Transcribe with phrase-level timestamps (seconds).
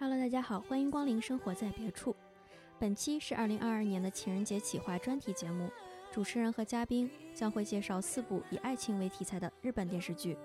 [0.00, 2.16] Hello，大家好，欢迎光临生活在别处。
[2.78, 5.68] 本期是二零二二年的情人节企划专题节目，
[6.10, 10.38] 主持人和嘉宾将会介绍四部以爱情为题材的日本电视剧。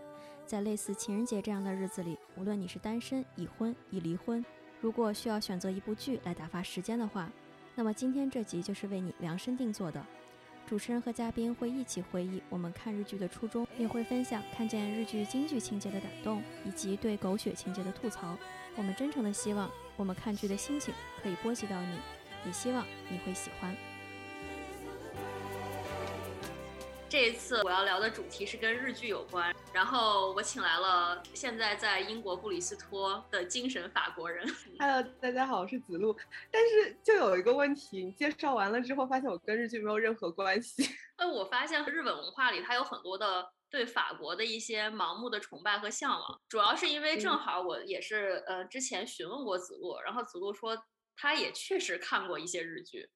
[0.46, 4.44] 在类似情人节这样的日子里，无论你是单身、已婚、已离婚，
[4.82, 7.32] 如果需要选择一部剧来打发时间的话，
[7.76, 10.06] 那么今天这集就是为你量身定做的。
[10.68, 18.36] 主持人和嘉宾会一起回忆我们看日剧的初衷，也会分享看见日剧京剧情节的感动，以及对狗血情节的吐槽。
[18.76, 22.00] 我们真诚的希望我们看剧的心情可以波及到你，
[22.46, 23.95] 也希望你会喜欢。
[27.26, 34.48] 这一次我要聊的主题是跟日剧有关，然后我请来了现在在英国布里斯托的精神法国人。
[34.78, 36.16] Hello，大家好，我是子路。
[36.52, 40.88] 但是就有一个问题，你介绍完了之后，发现我跟日剧没有任何关系。
[41.16, 50.78] 呃， 我发现日本文化里它有很多的对法国的一些盲目的崇拜和向往，主要是因为正嗯好我也是呃之前询问过子路，然后子路说
[51.16, 53.10] 他也确实看过一些日剧。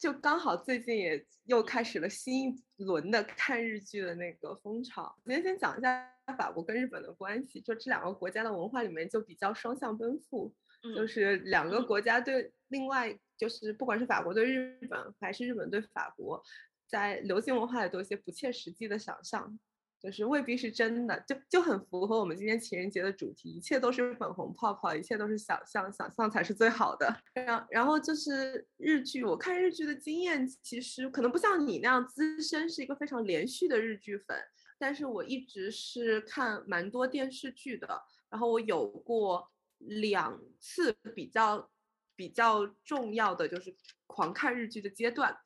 [0.00, 5.14] 就刚好最近也又开始了新一轮的看日剧的那个风潮。
[5.24, 10.54] 今天先讲一下法国跟日本的关系，就这两个国家的文化里面就比较双向奔赴，
[10.94, 16.42] 就嗯是两个嗯国家对另外就是不管是法国对日本还是日本对法国，
[16.86, 19.58] 在流行文化里都有一些不切实际的想象。
[20.06, 27.12] 就是未必是真的，就就很符合我们今天情人节的主题，一切都是粉红泡泡，一切都是想象，想象才是最好的。
[27.34, 34.38] 然然后就是日剧，我看日剧的经验其实可能不像你那样资深，是一个非常连续的日剧粉，
[34.78, 37.88] 但是我一直是看蛮多电视剧的，
[38.30, 41.68] 然后我有过两次比较
[42.14, 43.74] 比较重要的就是
[44.06, 45.36] 狂看日剧的阶段，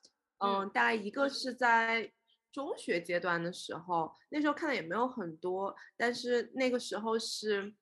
[0.44, 2.12] 嗯，大概一个是在。
[2.52, 7.74] 中学阶段的时候，那时候看的也没有很多，但是那个时候是，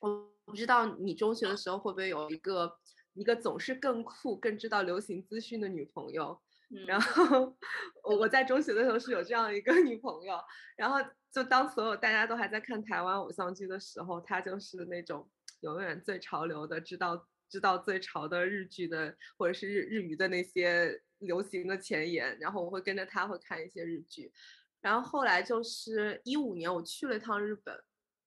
[0.00, 2.78] 我不知道你中学的时候会不会有一个
[3.14, 6.40] 一个总是更酷、更知道流行资讯的女朋友。
[6.74, 7.56] 嗯，然后
[8.02, 10.38] 我我在中学的时候是有这样一个女朋友，
[10.76, 10.96] 然后
[11.30, 15.28] 就当所有大家都还在看台湾偶像剧的时候，她就是那种
[15.60, 24.32] 永远最潮流的，知道知道最潮的日剧的或者是日日语的那些流行的前沿，然后我会跟着他会看一些日剧，
[24.80, 27.78] 然后后来就是一五年我去了一趟日本，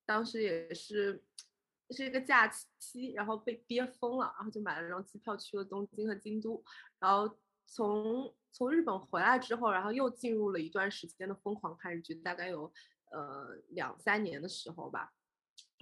[0.05, 1.23] 当时也是
[1.89, 2.47] 是一个假
[2.77, 6.63] 期，然后被憋疯了，然后就买了张机票去了东京和京都，
[6.99, 12.71] 然后从从日本回来之后，然后又进入了一段时间的疯狂看日剧，大概有
[13.09, 15.11] 呃两三年的时候吧。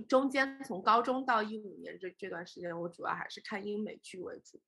[0.08, 4.62] 中间从高中到一五年这这段时间，我主要还是看英美剧为主。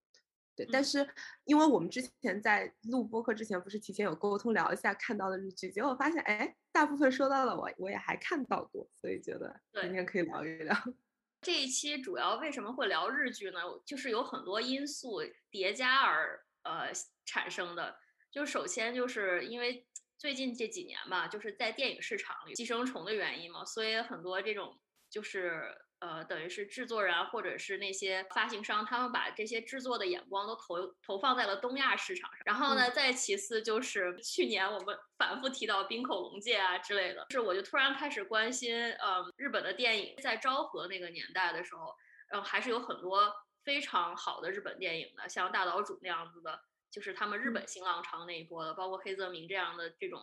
[0.56, 1.10] 对，但嗯是
[1.44, 10.74] 因为我们之前在录播课之前，不是提前有沟通聊一下看到的日剧，结果发现哎，大部分说到了我我也还看到过，所以觉得对今天可以聊一聊。
[11.42, 13.60] 这一期主要为什么会聊日剧呢？
[13.86, 15.22] 就是有很多因素
[15.52, 16.92] 叠加而呃
[17.26, 17.98] 产生的。
[18.32, 19.86] 就首先就是因为
[20.18, 24.80] 最近这几年吧，就是在电影市场里寄生虫的原因嘛，所以很多这种
[25.16, 32.42] 就是呃等于是制作人啊或者是那些发行商，他们把这些制作的眼光都投投放在了东亚市场上。
[32.46, 41.96] 然后呢，再其次就是去年我们反复提到冰口龙介啊之类的，是我就突然开始关心，呃，日本的电影在昭和那个年代的时候，
[42.34, 43.34] 嗯、还是有很多
[43.64, 46.60] 非常好的日本电影的，像大岛渚那样子的，
[46.92, 50.22] 就是他们日本新浪潮那一波的，包括黑泽明这样的这种，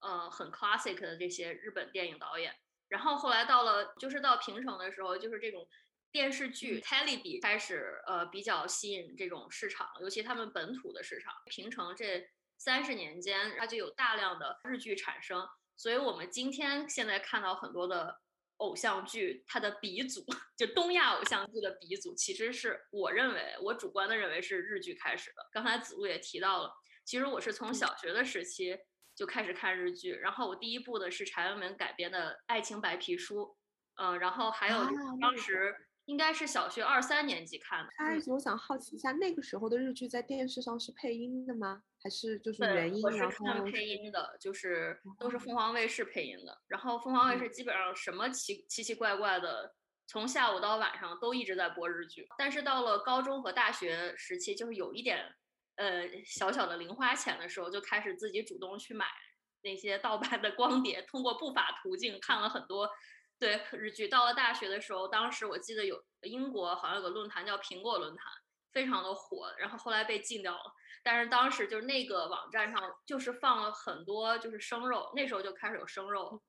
[0.00, 2.54] 呃，很 classic 的这些日本电影导演。
[2.88, 5.66] 然后后来到了，就是到平成的时候，就是这种
[6.12, 11.32] 电视剧 telebi 开始呃比较吸引这种市场，尤其他们本土的市场。
[11.46, 18.20] 平成这三十年间，它就有大量的日剧产生，所以我们今天现在看到很多的
[18.58, 20.24] 偶像剧，它的鼻祖
[20.56, 25.48] 就东亚偶像剧的鼻祖，其实是我认为我主观的认为是日剧开始的。
[25.50, 26.72] 刚才子路也提到了，
[27.04, 28.78] 其实我是从小学的时期。
[29.14, 33.42] 就开始看日剧，然后我第一部的是柴文文改编的《爱情白皮书》，
[34.02, 34.76] 嗯，然后还有
[35.20, 35.74] 当时
[36.06, 41.82] 应该是小学二三年级看的，插一句，我想好奇一下，那个时候的日剧在电视上是配音的吗？
[42.02, 43.02] 还是就是对，原音？
[43.02, 49.74] 我是然后看配音的，就是都是凤凰卫视配音的，然后凤凰卫视基本上什么奇奇奇怪怪的，
[50.08, 55.24] 从下午到晚上都一直在播日剧，但是到了高中和大学时期，就是有一点。
[55.76, 59.06] 呃，小小的零花钱的时候，就开始自己主动去买
[59.62, 62.88] 那些盗版的光碟，通过不法途径看了很多
[63.38, 64.06] 对日剧。
[64.08, 68.24] 到了大学的时候，当时我记得有英国好像有个论坛叫苹果论坛，
[68.72, 70.72] 非常的火，然后后来被禁掉了。
[71.02, 76.42] 但是当时就是那个网站上就是放了很多就是生肉，那时候就开始有生肉。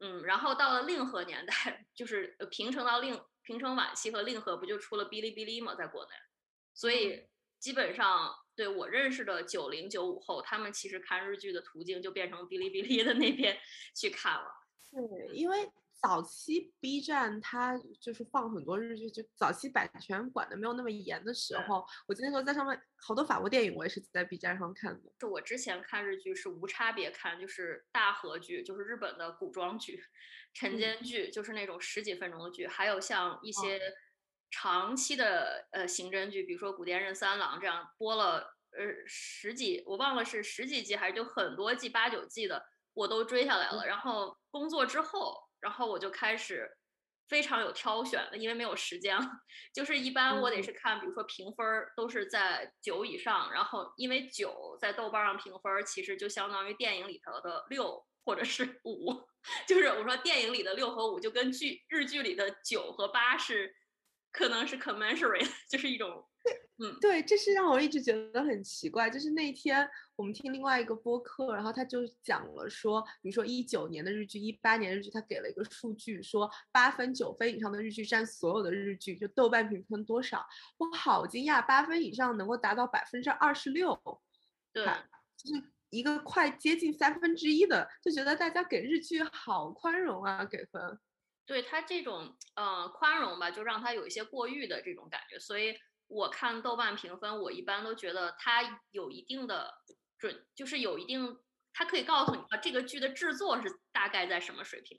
[0.00, 6.10] 嗯，然后到了令和年代， 就是呃平成到令平成晚期和令和不就出了哔哩哔哩嘛，在国内，
[6.74, 7.28] 所以
[7.60, 13.56] 基本上对我认识的九零九五后，他们其实看日剧的途径就变成哔哩哔哩的那边
[13.94, 14.46] 去看了。
[14.90, 15.70] 对，因为。
[16.02, 25.10] 早期 B 站它就是放很多日剧，就早期版权管的没有那么严的时候，我记得时候在上面好多法国电影，我也是在 B 站上看的。
[25.18, 29.98] 就我之前看日剧是无差别看，就是大和剧，就是日本的古装剧、
[30.52, 33.80] 晨间剧，就是那种十几分钟的剧，还有像一些
[34.54, 43.84] 长期的呃刑侦剧，比如说《古田任三郎》这样播了呃十几，我忘了是十几季还是就很多季八九季的，我都追下来了。
[43.86, 45.42] 然后工作之后。
[45.60, 46.70] 然后我就开始
[47.26, 49.26] 非常有挑选的，因为没有时间了。
[49.72, 51.66] 就是一般我得是看，比如说评分
[51.96, 59.26] 都是在九以上，然后因为九在豆瓣上评分，其实就相当于电影里头的六或者是五。
[59.66, 63.74] 就是我说电影里的六和五，就跟剧日剧里的九和八是
[64.34, 66.26] 可能是 commensurate， 就是一种。
[66.78, 69.08] 嗯，对，这是让我一直觉得很奇怪。
[69.08, 80.44] 就是那天我们听另外一个播客，然后他就讲了说，比如说一九年的日剧，一八年日剧，他给了一个数据，说八分九分以上的日剧占所有的日剧，就豆瓣评分多少？
[80.76, 83.96] 我好惊讶，八分以上能够达到百分之二十六，
[84.72, 84.84] 对，
[85.36, 90.98] 就是一个快接近三分之一的，就觉得大家给日剧好宽容啊，给分。
[91.46, 95.76] 对他这种呃宽容吧，就让他有一些过誉的这种感觉，所以。
[96.06, 99.72] 我看豆瓣评分，我一般都觉得它有一定的
[100.18, 101.38] 准，就是有一定，
[101.72, 104.98] 它可以告诉你啊，这个剧的制作是大概在什么水平。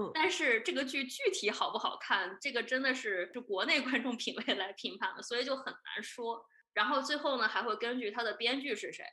[0.00, 6.42] 嗯，但是这个剧具体好不好看，这个真的是就国内 观众品味来评判的，所以就很难说。
[6.72, 9.04] 然后最后呢，还会根据它的编剧是谁，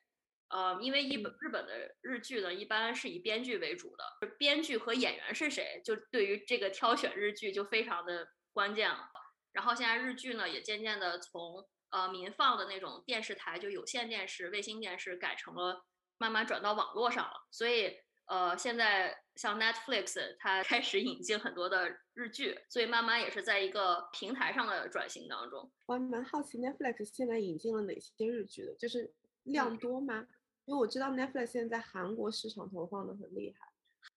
[0.53, 9.09] 呃，因为一本日本的日剧呢，一般是以编剧为主的，编剧和演员是谁，就对于这个挑选日剧就非常的关键了。
[9.51, 15.83] 然后现在日剧呢，也渐渐的从呃民放的那种电视台，就有线电视、卫星电视，改成了
[16.19, 17.33] 慢慢转到网络上了。
[17.49, 17.97] 所以
[18.27, 25.71] 呃，现在像 Netflix，它开始引进很多的日剧，所以慢慢也是在一个平台上的转型当中。
[25.87, 29.11] 我还蛮好奇 Netflix 现在引进了哪些日剧的，就是
[29.41, 30.27] 量多吗？
[30.65, 33.67] 因为我知道 Netflix 现在在韩国市场投放的很厉害，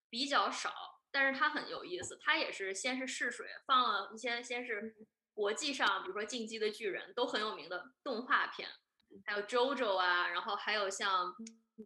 [0.09, 0.73] 比较少，
[1.11, 2.19] 但是它很有意思。
[2.21, 4.95] 它也是先是试水，放了一些，先是。
[5.37, 8.71] 国际上，比如说《进击的巨人》都很有名的动画片，
[9.27, 11.31] 还有《JoJo》啊，然后还有像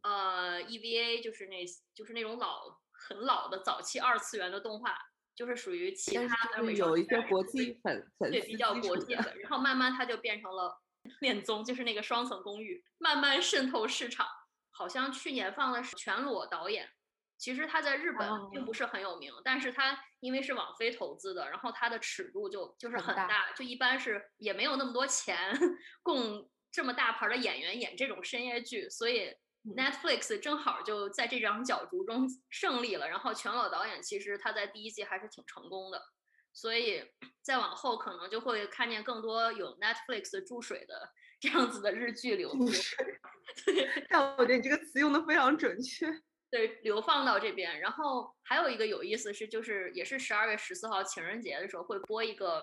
[0.04, 4.96] 呃 EVA，就是那，就是那种老很老的早期二次元的动画，
[5.34, 10.80] 就是属于其他的有一些国际粉粉对比较国际的，然后慢慢它就变成了
[11.18, 14.28] 恋综，就是那个双层公寓，慢慢渗透市场。
[14.80, 16.88] 好像去年放的是全裸导演。
[17.36, 25.54] 其实他在日本并不是很有名，但是他因为是网飞投资的，然后他的尺度就就是很大，就一般是也没有那么多钱
[26.02, 29.34] 供这么大牌的演员演这种深夜剧，所以
[29.76, 33.06] Netflix 正好就在这张角逐中胜利了。
[33.06, 36.02] 然后全裸导演其实他在第一季还是挺成功的，
[36.54, 37.04] 所以
[37.42, 42.68] 再往后可能就会看见更多有 Netflix 注水的这样子的日剧流入。
[44.08, 46.06] 但我觉得你这个词用的非常准确。
[46.50, 52.60] 对，流放到这边，然后还有一个有意思是，就是也是十二月十四号情人节的时候会播一个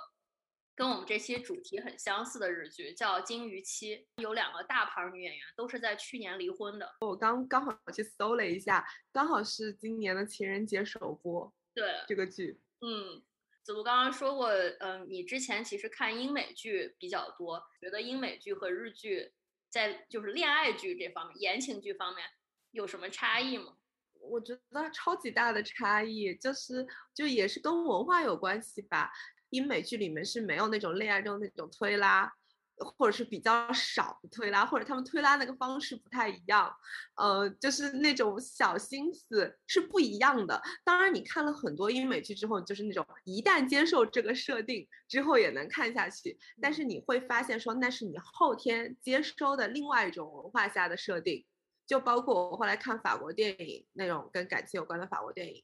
[0.76, 6.96] 跟我们这期主题很相似的日剧，叫《金鱼妻》，有两个大牌女演员，都是在去年离婚的。
[7.00, 11.54] 我刚刚好去搜了一下，刚好是今年的情人节首播。
[11.74, 13.24] 对，这个剧，嗯，
[13.68, 14.48] 子路刚刚说过，
[14.80, 19.34] 嗯，你之前其实看英美剧比较多，觉得英美剧和日剧
[19.68, 22.24] 在就是恋爱剧这方面、言情剧方面。
[22.72, 23.76] 有什么差异吗？
[24.22, 29.12] 我觉得超级大的差异，就是就也是跟文化有关系吧。
[29.50, 32.34] 英美剧里面是没有那种恋爱中那种推拉，
[32.78, 36.74] 或者是比较少推拉，或者他们推拉那个方式不太一样。
[37.16, 40.62] 呃，就是那种小心思是不一样的。
[40.84, 46.38] 当然，你看了很多英美剧之后，就是那种一旦接受这个设定之后也能看下去。
[46.62, 51.46] 但是你会发现说，那是你后天接收的另外一种文化下的设定。
[51.88, 55.64] 就包括我后来看法国电影那种跟感情有关的法国电影，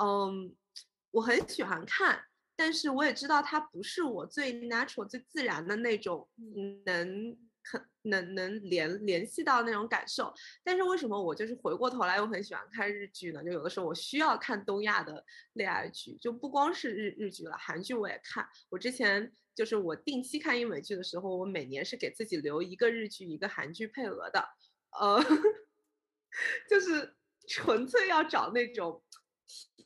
[0.00, 0.54] 嗯，
[1.10, 2.22] 我很喜欢看，
[2.58, 6.28] 但是我也知道它不是我最 natural 最自然的那种
[6.84, 10.34] 能很能能联联系到那种感受。
[10.64, 13.44] 但是为什么我就是回过头来又很喜欢看日剧呢？
[13.44, 18.44] 就有的时候我需要看东亚的恋爱剧，就不光是日日剧了，韩剧我也看。
[18.70, 24.44] 我之前就是我定期看英美剧的时候，我每年是给自己留一个日剧一个韩剧配额的。
[24.98, 25.22] 呃，
[26.68, 27.14] 就是
[27.46, 29.00] 纯粹要找那种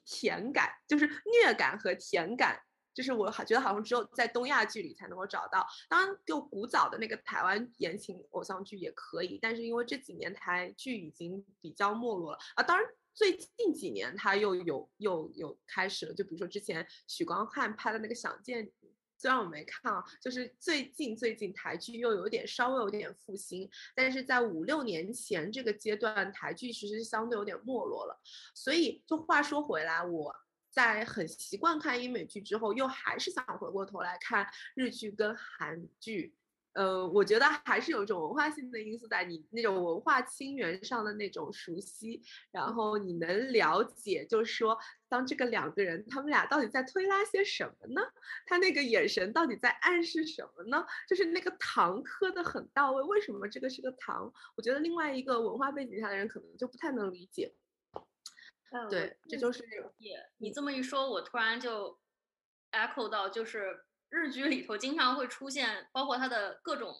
[0.04, 2.60] 甜感，就是虐感和甜感
[2.94, 5.66] 就是我好觉得好像只有在东亚剧里才能够找到。
[5.88, 12.62] 当然，就古早的那个台湾言情偶像剧也可以，但是因为这几年台剧已经比较没落了啊。
[12.62, 18.66] 当然，最近几年它又有又有开始了，就比如说之前许光汉拍的那个《想见》。
[19.22, 28.20] 虽然我没看啊，就是最近最近台剧又有点稍微有点复兴，但是在五六年前这个阶段，台剧其实相对有点没落了。
[28.52, 30.34] 所以就话说回来，我
[30.72, 36.34] 在很习惯看英美剧之后，又还是想回过头来看日剧跟韩剧。
[36.74, 48.00] 呃，我觉得还是有一种文化性的因素在，你那种文化亲缘上的那种熟悉，然后你能了解，就是说，当这个两个人他们俩到底在推拉些什么呢？
[48.46, 50.86] 他那个眼神到底在暗示什么呢？
[51.06, 54.32] 就是那个糖磕的很到位，为什么这个是个糖？
[54.56, 57.54] 我觉得另外一个文化背景下的人可能就不太能理解。
[58.88, 59.62] 对，这就是
[59.98, 61.98] 也你这么一说，我突然就
[62.70, 63.84] echo 到就是。
[64.12, 66.94] 日剧里头经常会出现，包括它的各种，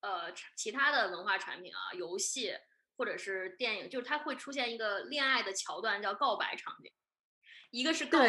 [0.00, 2.54] 呃，其他的文化产品啊，游戏
[2.96, 6.90] 或者是电影，就是它会出现一个恋爱的桥段，叫告白场景。
[7.72, 8.20] 一个是告，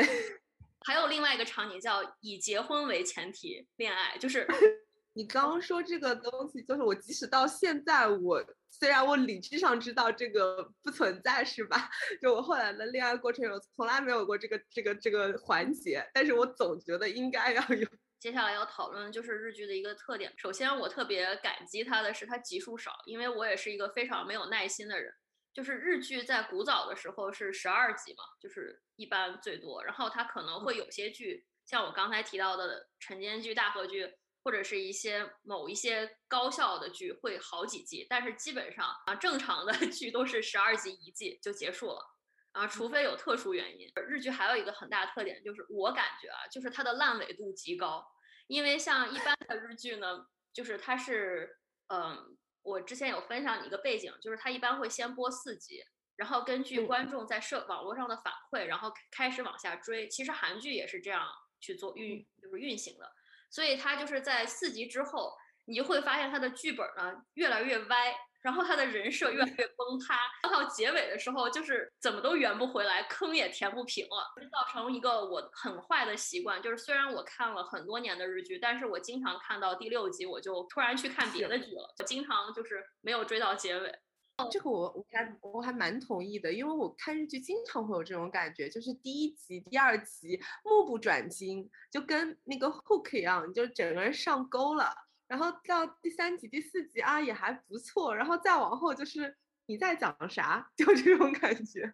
[0.85, 4.47] 还有另外一个场景叫以结婚为前提恋爱，就是。
[5.15, 11.87] 你刚刚说这个东西，就是我即使到现在，我虽然我理智上知道这个不存在，是吧？
[12.19, 17.87] 就我后来的恋爱过程有从来没有过这个这个这个环节，但是我总觉得应该要有。
[18.23, 20.33] 接下来要讨论的就是日剧的一个特点。
[20.37, 25.13] 首先，我特别感激它的是它集数少，因为我也是一个非常没有耐心的人。
[25.53, 29.83] 就是日剧在古早的时候是十二集嘛，就是一般最多。
[29.83, 38.07] 然后它可能会有些剧，像我刚才提到的晨间剧、大河剧，或者是一些某一些高校的剧会好几季。
[38.09, 41.99] 但是基本上啊，正常的 剧都是十二集一季就结束了
[42.53, 43.91] 啊，除非有特殊原因。
[44.07, 48.03] 日剧还有一个很大的特点就是，我感觉啊，就是它的烂尾度极高。
[48.47, 51.57] 因为像一般的日剧呢，就是它是，
[51.87, 55.83] 嗯，我之前有分享你一个背景，就是它一般会先播四集，
[56.15, 60.07] 然后根据观众在社网络上的反馈，然后开始往下追。
[60.07, 61.27] 其实韩剧也是这样
[61.59, 63.11] 去做运，就是运行的。
[63.49, 65.33] 所以它就是在四集之后，
[65.65, 68.15] 你就会发现它的剧本呢越来越歪。
[68.43, 83.99] 然后他的人设越来越崩塌，到结尾的时候就是怎么都圆不回来，坑也填不平了，就造成一个我很坏的习惯，就是虽然我看了很多年的日剧，但是我经常看到第六集我就突然去看别的剧了，我经常就是没有追到结尾。
[84.51, 94.91] 这个我我还我还蛮同意的，因为我看日剧经常会有这种感觉，就是第一集、第二集目不转睛，就跟那个 hook 一样，就整个人上钩了。
[95.27, 98.15] 然后到第三集、第四集啊，也还不错。
[98.15, 101.93] 然后再往后就是你在讲啥， 就这种感觉。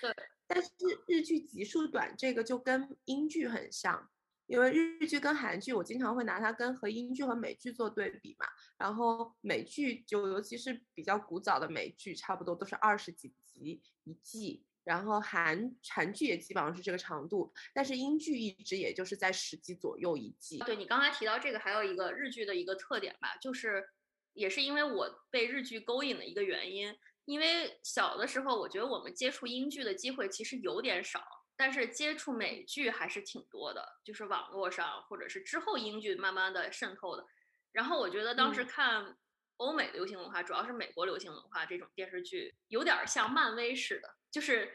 [0.00, 0.14] 对，
[0.46, 0.68] 但是
[1.06, 4.10] 日剧集数短，这个就跟英剧很像，
[4.46, 8.46] 因为日剧跟韩剧，我经常会拿它跟和英剧和美剧做对比嘛。
[8.76, 14.64] 然后美剧就尤其是比较古早的美剧，差不多都是二十几集一季。
[14.88, 20.56] 然后韩韩剧也基本上是这个长度，但是英剧一直也就是在十集左右一季。
[20.60, 23.86] 对你刚才提到这个，还有一个日剧的一个特点吧，就是
[24.32, 26.98] 也是因为我被日剧勾引的一个原因。
[27.26, 31.22] 因为小的时候，我觉得我们接触英剧的机会其实有点少，
[31.54, 37.26] 但是接触美剧还是挺多的，就是网络上或者是之后英剧慢慢的渗透的。
[37.72, 39.18] 然后我觉得当时看
[39.58, 44.17] 欧美流行文化，主要是美国流行文化这种电视剧，有点像漫威似的。
[44.30, 44.72] 就是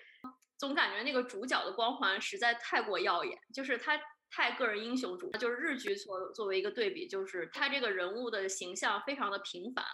[0.58, 5.38] 总感觉那个主角的光环实在太过耀眼，就是他太个人英雄主义。
[5.38, 9.86] 就是日剧作作为一个对比，就是他这个人物的形象非常的平凡，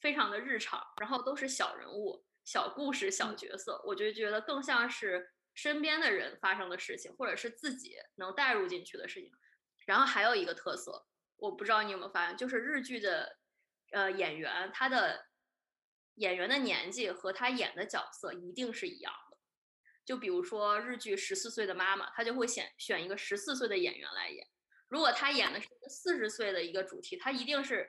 [0.00, 9.30] 非常的日常，然后都是小人物、小故事、小角色，我就觉得更像是身边的人发生的事情，或者是自己能带入进去的事情。
[9.86, 13.36] 然后还有一个特色，我不知道你有没有发现，就是日剧的
[13.90, 15.26] 呃演员他的。
[16.16, 19.38] 演员的年纪和他演的角色一定是一样的，
[20.04, 24.46] 就比如说日剧《十四岁的妈妈》，他就会选选一个十四岁的演员来演。
[24.88, 27.88] 如果他演的是四十岁的一个主题，他一定是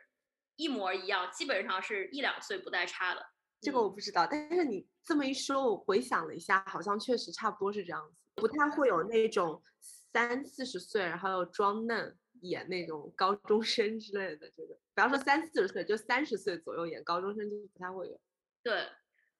[0.55, 3.25] 一模一样，基本上是一两岁不带差的。
[3.61, 9.61] 这个我不知道，但是你这么一说，我回想了一下，好像确实差不多是这样子，不太会有那种
[10.13, 12.17] 三四十岁然后又装嫩。
[12.41, 18.19] 演那种高中生之类的，这个，比方说三四十岁，就三十岁左右演高中生，就不太会有。
[18.63, 18.87] 对，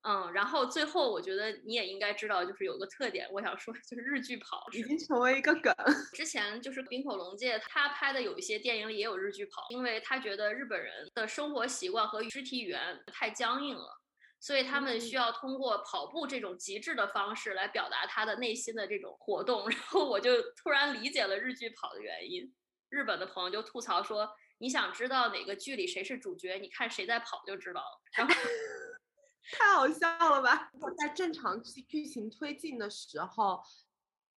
[0.01, 5.73] 嗯，然后最后我觉得你也应该知道，就是有个特点，我想说就是日剧跑已经成为一个梗。
[6.13, 13.99] 之前就是冰口龙介他拍的有一些电影里也有日剧跑，因为他觉得日本人的生活习惯和肢体语言太僵硬了。
[14.39, 19.69] 所以他们需要通过跑步这种极致的方式来表达他的内心的这种活动。
[19.69, 22.53] 然后我就突然理解了日剧跑的原因。
[22.89, 26.55] 日本的朋友就吐槽说：“你想知道哪个剧里谁是主角？
[26.57, 28.33] 你看谁在跑就知道了。”然后
[29.51, 30.71] 太好笑了吧？
[30.97, 33.61] 在正常剧情推进的时候，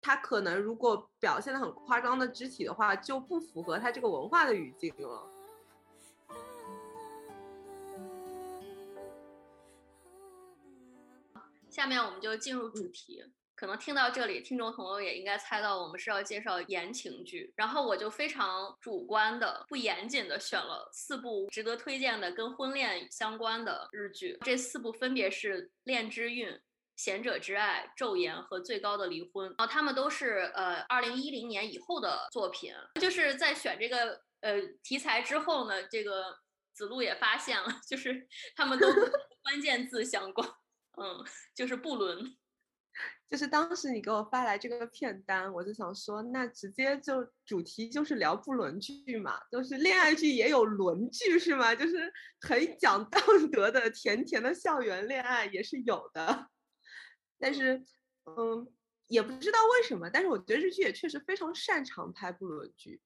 [0.01, 5.29] 他可能如果表现的很夸张的肢体的话，就不符合他这个文化的语境了。
[11.69, 13.23] 下面我们就进入主题。
[13.55, 17.53] 可能听到这里，听众朋友也应该猜到我们是要介绍言情剧。
[17.55, 24.37] 然后我就非常主观的、不严谨的选了四部值得推荐的跟婚恋相关的日剧。
[24.41, 26.49] 这四部分别是《恋之韵》
[26.95, 29.49] 《贤者之爱》《昼颜》和《最高的离婚》。
[29.57, 32.73] 然后他们都是呃二零一零年以后的作品。
[32.99, 36.37] 就是在选这个呃题材之后呢，这个
[36.73, 38.87] 子路也发现了，就是他们都
[39.43, 40.47] 关键字相关。
[40.97, 41.23] 嗯，
[41.55, 42.35] 就是不伦。
[43.29, 51.73] 就是当时你给我发来这个片单，我就想说，那直接就主题就是聊不伦剧嘛，就是恋爱剧也有伦剧是吗？
[51.73, 53.19] 就是很讲道
[53.51, 56.47] 德的甜甜的校园恋爱也是有的，
[57.39, 57.83] 但是，
[58.25, 58.71] 嗯，
[59.07, 63.01] 也不知道为什么，但是我觉得日剧也确实非常擅长拍不伦剧。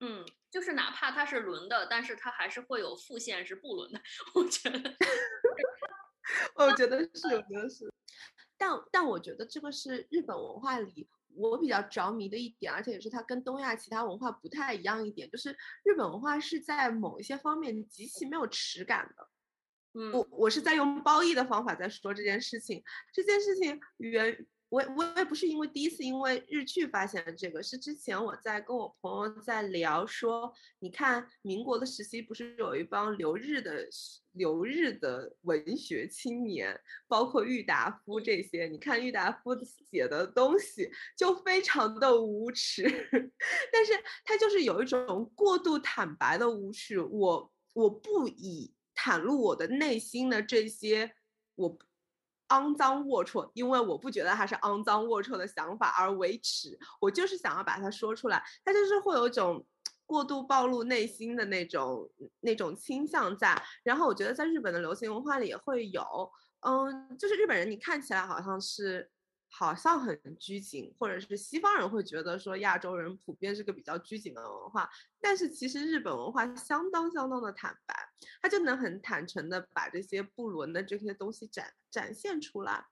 [0.00, 4.00] 嗯，就是哪怕它是伦的，但是它还是会有副线是不伦的，
[4.34, 4.96] 我觉得，
[6.56, 7.92] 我觉得是，我觉得是。
[8.64, 15.50] 但但我觉得这个是日本文化里我比较着迷的一点，而且也是它跟东亚其他文化不太一样一点，就是
[15.82, 19.28] 日本文化是在某一些方面极其没有耻感的。
[19.94, 22.80] 嗯，我我是在用褒义的方法在说这件事情，
[23.12, 24.46] 这件事情源。
[24.72, 33.86] 我我也不是因为第一次因为日剧发现了这个，是之前我在跟我朋友在聊说，你看民国的时期不是有一帮留日的
[34.32, 39.54] 留日的文学青年，包括郁达夫这些，你看郁达夫
[39.90, 42.82] 写的东西就非常的无耻，
[43.70, 43.92] 但是
[44.24, 51.12] 他就是有一种过度坦白的无耻，我我不以袒露我的内心的这些
[51.56, 51.78] 我。
[52.52, 58.42] 肮脏龌龊，因为我不觉得它是肮脏龌龊的想法而为耻，我就是想要把它说出来。
[58.64, 59.66] 它就是会有一种
[60.04, 62.08] 过度暴露内心的那种
[62.40, 63.60] 那种倾向在。
[63.82, 66.04] 然后我觉得在日本的流行文化里也会有，
[66.60, 69.10] 嗯，就是日本人你看起来好像是。
[69.54, 74.88] 好像很拘谨，或者是西方人会觉得说亚洲人普遍是个比较拘谨的文化，
[75.20, 77.94] 但是其实日本文化相当相当的坦白，
[78.40, 82.86] 他就能很坦诚的把这些不伦的这些东西展展现出来。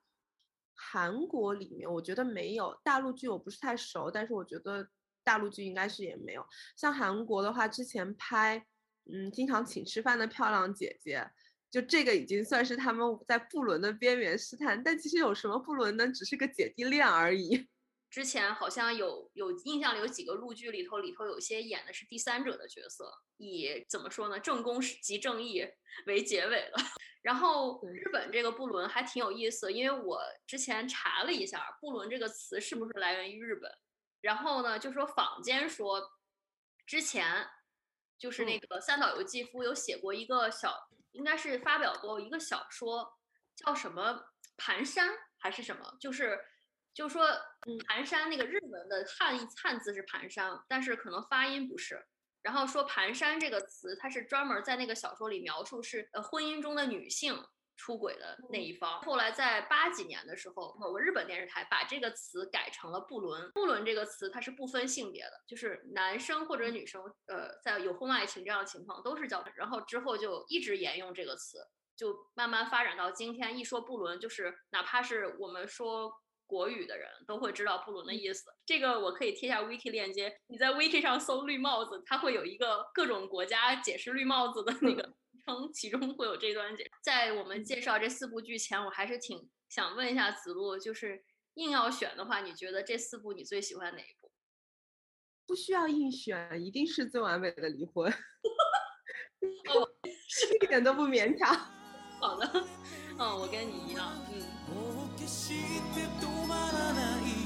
[0.75, 4.87] 韩国里面我觉得没有，大陆剧我不是太熟，但是我觉得
[5.23, 6.45] 大陆剧应该是也没有。
[6.75, 8.63] 像韩国的话，之前拍
[9.11, 11.31] 嗯经常请吃饭的漂亮姐姐。
[11.71, 16.05] 就这个已经算是他们在不伦的边缘试探，但其实有什么不伦呢？
[16.09, 17.69] 只是个姐弟恋而已。
[18.11, 25.65] 之前好像有有印象里有几个陆剧里头，里头有些演的是第三者的角色，以怎么说呢，正宫即正义
[26.07, 26.75] 为结尾了。
[27.23, 33.71] 然后日本这个不伦还挺有意思，因为我之前查了一下，不伦这个词是不是来源于日本？
[34.19, 36.11] 然后呢，就说坊间说，
[36.85, 37.47] 之前
[38.17, 40.89] 就是那个三岛由纪夫有写过一个小。
[41.11, 43.17] 应该是发表过一个小说，
[43.55, 44.21] 叫什么
[44.57, 45.97] 盘山还是什么？
[45.99, 46.39] 就是，
[46.93, 47.27] 就是说，
[47.87, 52.05] 盘山那个日文的汉汉字是盘山，但是可能发音不是。
[52.41, 57.35] 然后说盘山这个词，它是专门在那个小说里描述是呃婚姻中的女性。
[57.81, 63.49] 出轨的那一方，后来在八几年的时候，某个日本电视台把这个词改成了“不伦”。
[63.55, 69.43] 不伦这个词它是不分性别的，就是男生或者女生，呃，在有婚外情这样的情况都是叫。
[69.55, 71.57] 然后之后就一直沿用这个词，
[71.95, 73.57] 就慢慢发展到今天。
[73.57, 76.13] 一说不伦，就是哪怕是我们说
[76.45, 78.53] 国语的人都会知道不伦的意思。
[78.63, 85.11] 这个我可以贴下 wiki 链接，你在 wiki 上搜“绿帽子”，它会有一个各种国家解释“绿帽子”的那个。
[85.73, 91.23] 其中会有这段解，在我们介绍这四部剧前，我还是挺想问一下子路，就是
[91.55, 94.31] 硬要选的话，你觉得这四部你最喜欢哪一部？
[95.45, 98.11] 不需要硬选，一定是最完美的离婚，
[100.61, 101.53] 一点都不勉强。
[102.19, 102.47] 好的，
[103.17, 104.41] 嗯，我跟你一样，嗯。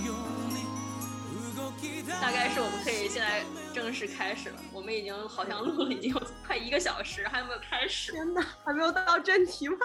[2.22, 4.60] 大概是我们可以现在正式开始了。
[4.74, 8.12] 我们已经好像录了已经有快一个小时，还没有开始。
[8.12, 9.78] 天哪，还没有到正题吗？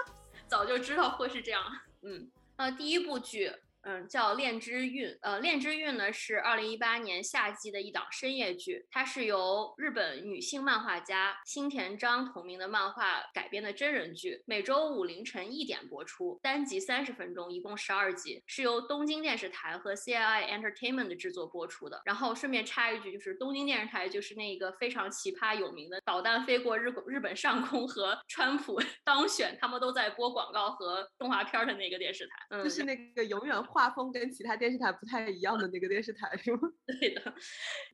[0.47, 1.61] 早就知道会是这样。
[2.01, 3.51] 嗯，那第一部剧
[3.83, 5.09] 嗯，叫《恋之韵》。
[5.21, 22.01] 呃，《恋之韵》呢是二零一八年夏季的一档深夜剧，它是由日本女性漫画家新田章同名的漫画改编的真人剧，每周五凌晨一点播出，单集三十分钟，一共十二集，是由东京电视台和 CII Entertainment 的制作播出的。
[22.05, 33.59] 然后顺便插一句，就是东京电视台就是那个非常奇葩有名的导弹飞过日日本上空和川普当选，他们都在播广告和动画片的那个电视台，嗯，就是那个永远。
[33.71, 36.59] 画风跟其他电视台不太一样的那个电视台是吗？
[36.99, 37.33] 对的，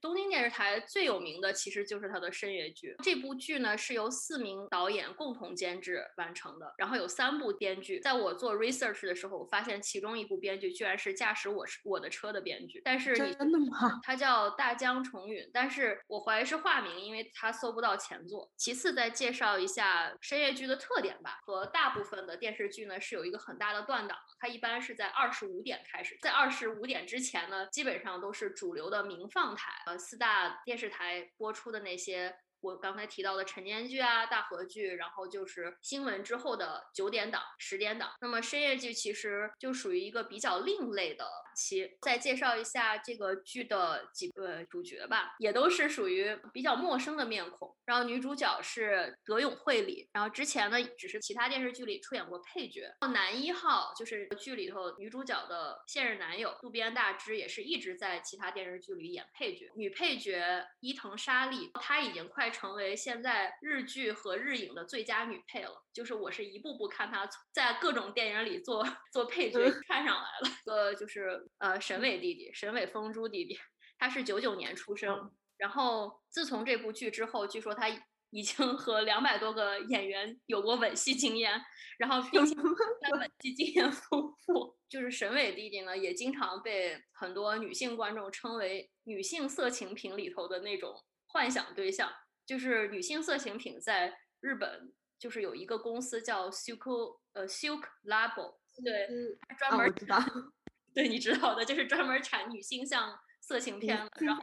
[0.02, 2.96] 东京电视台最有名的其实就是它的深夜剧。
[3.04, 8.00] 这部剧呢是由四名导演共同监制完成的，然后有三部编剧。
[8.00, 12.82] 在我做 research 的时候，我发现其中一部编剧居然是驾驶我我的车的编剧。
[12.84, 14.00] 但是真的吗？
[14.02, 18.52] 他叫大江重允，但是我怀疑是化名，因为他搜不到前作。
[18.58, 25.67] 其次再介绍一下深夜剧的特点吧，和大部分的电视剧呢是有一个很大的断档，它一般是在二十五。
[25.68, 32.34] 点开始，在二十五点之前呢，基本上都是主流的民放台，呃，四大电视台播出的那些。
[32.60, 38.10] 我刚才提到的晨间剧啊、大河剧，然后就是新闻之后的九点档、十点档。
[38.20, 41.24] 那么深夜剧其实就属于一个比较另类的
[41.58, 41.98] 期。
[42.02, 47.76] 再介绍一下这个剧的几个主角吧，也都是属于比较陌生的面孔。
[47.86, 52.90] 然后女主角是德永惠里，然后之前呢只是其他电视剧里出演过配角。
[53.14, 59.72] 男一号就是剧里头女主角的现任男友渡边大之，也是一直在其他电视剧里演配角。
[59.76, 62.48] 女配角伊藤沙莉，她已经快。
[62.50, 69.58] 成为现在日剧和日影的最佳女配了，就是我是一步步看他在各种电影里做做配角
[69.90, 70.52] 看上来了。
[70.68, 73.58] 呃，就是呃沈伟弟弟，沈伟风珠弟弟，
[73.98, 77.90] 他是九九年出生，然后自从这部剧之后，据说他
[78.30, 81.60] 已经和两百多个演员有过吻戏经验，
[81.98, 84.78] 然后并且吻戏经验丰富。
[84.88, 90.94] 就是沈伟弟弟呢，也经常被很多女性观众称为女性色情品里头的那种
[91.26, 92.14] 幻想对象。
[92.46, 100.18] 就是女性色情品在日本，就是有一个公司叫 Silk 呃 Silk Label，对，专门知道，
[100.94, 104.42] 对，你知道的，就是专门产女性向色情片的，然后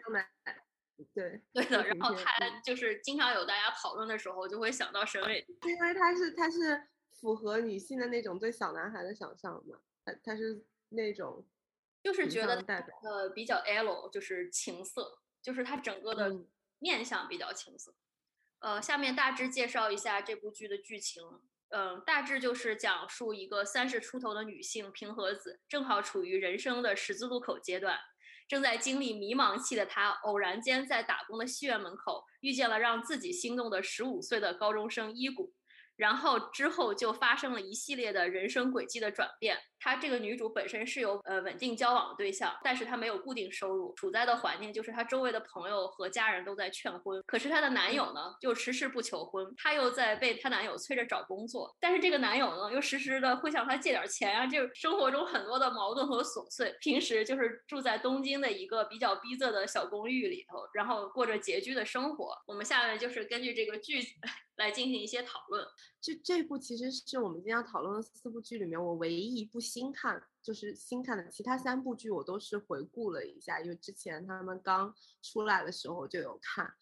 [1.12, 6.88] 对对的，然后他就是经常有大家讨论的时候，就会想到沈伟，因为他是他是
[7.20, 11.46] 符合女性的那种对小男孩的想象嘛，他他是那种，
[12.02, 12.56] 就是觉得
[13.02, 16.44] 呃比较 L，就是情色，就是他整个的。
[16.80, 17.94] 面相比较青涩，
[18.64, 21.22] 呃，下面大致介绍一下这部剧的剧情。
[21.68, 27.98] 嗯，大致就是讲述一个三十出头的女性平和子，正好处于人生的十字路口阶段，
[28.48, 35.52] 正在经历迷茫期的她，偶然间在打工的戏院门口遇见了让自己心动的十五岁的高中生伊谷。
[35.96, 39.58] 然后之后就发生了一系列的人生轨迹的转变。
[39.78, 56.74] 她这个女主本身是有呃稳定交往的对象，但是她没有固定收入，处在的环境就是她周围的朋友和家人都在劝婚，可是她的男友呢就迟迟不求婚，她又在被她男友催着找工作，但是这个男友呢又时时的会向她借点钱啊，就生活中很多的矛盾和琐碎。
[56.80, 62.34] 平时就是住在东京的一个比较逼仄的小公寓里头，然后过着拮据的生活。
[62.46, 64.00] 我们下面就是根据这个剧
[64.56, 65.66] 来进行一些讨论。
[66.00, 71.28] 这这部其实是我们今天要讨论的四部剧里面我唯一一部新看，就是新看的。
[71.28, 76.72] 其他三部剧我都是回顾了一下，因为之前他们刚出来的时候就有看。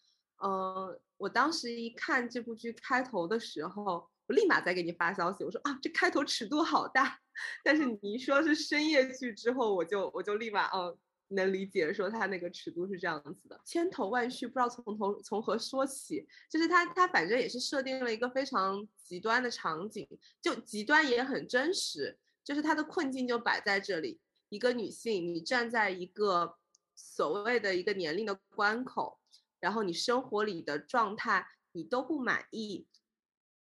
[0.43, 7.19] 嗯，我当时一看这部剧开头的时候，我立马再给你发消息，我说啊，这开头尺度好大。
[7.63, 10.97] 但是你一说是深夜剧之后，我就我就立马嗯。
[11.33, 16.27] 能理解说他那个尺度是这样子的，千头万绪，不知道从头从何说起。
[16.49, 20.07] 就是他，他反正也是设定了一个非常极端的场景，
[20.41, 22.17] 就极端也很真实。
[22.43, 24.19] 就是他的困境就摆在这里，
[24.49, 26.57] 一个女性，你站在一个
[26.95, 29.19] 所谓的一个年龄的关口，
[29.59, 32.85] 然后你生活里的状态你都不满意，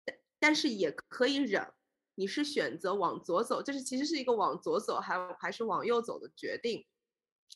[0.03, 1.71] 但但是也可以忍。
[2.17, 6.85] 你是选择往左走，就是其实是一个往左走还还是往右走的决定。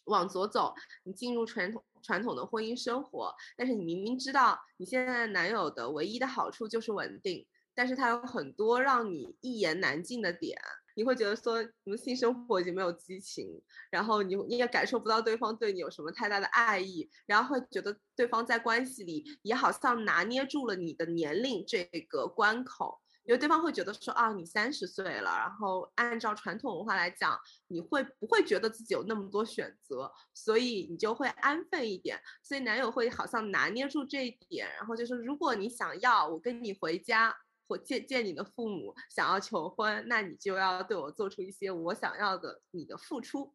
[0.06, 0.74] 往左走，
[1.04, 10.58] 你进入传统传统的婚姻生活，但是你明明知道你现在男友的唯一的好处就是稳定，但是他有很多让你一言难尽的点，
[10.96, 23.00] 你会觉得说你们性生活已经没有激情，然后你你也感受不到对方对你有什么太大的爱意，然后会觉得对方在关系里也好像拿捏住了你的年龄这个关口。
[23.30, 30.12] 因为对方会觉得说啊，你三十岁了，然后按照传统文化来讲，你会不会觉得自己有那么多选择？
[30.34, 32.20] 所以你就会安分一点。
[32.42, 37.38] 所以男友会好像拿捏住这一点，然后就是如果你想要我跟你回家，
[37.68, 43.54] 或见见你的父母想要求婚，那你就要对我做出一些我想要的你的付出。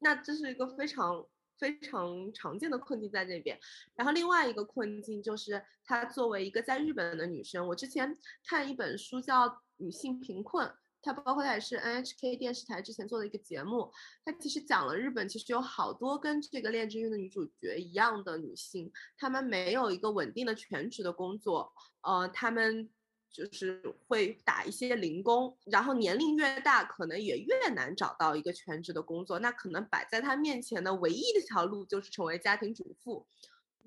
[0.00, 1.26] 那这是一个非常
[1.58, 3.58] 非常常见的困境在这边。
[3.94, 10.66] 然后另外一个困境就是，她作为一个在日本的女生，我之前看一本书叫《女性贫困》。
[11.00, 13.88] 它包括它也是 NHK 电视台之前做的一个节目，
[14.24, 22.90] 它其实讲了日本其实有好多跟这个《恋之韵》的女主角一样的女性，她们没有一个稳定的全职的工作，呃，她们
[23.30, 33.26] 就是会打一些零工，然后年龄越大，可能也越难找到一个全职的工作，那可能摆在他面前的唯一的一条路就是成为家庭主妇，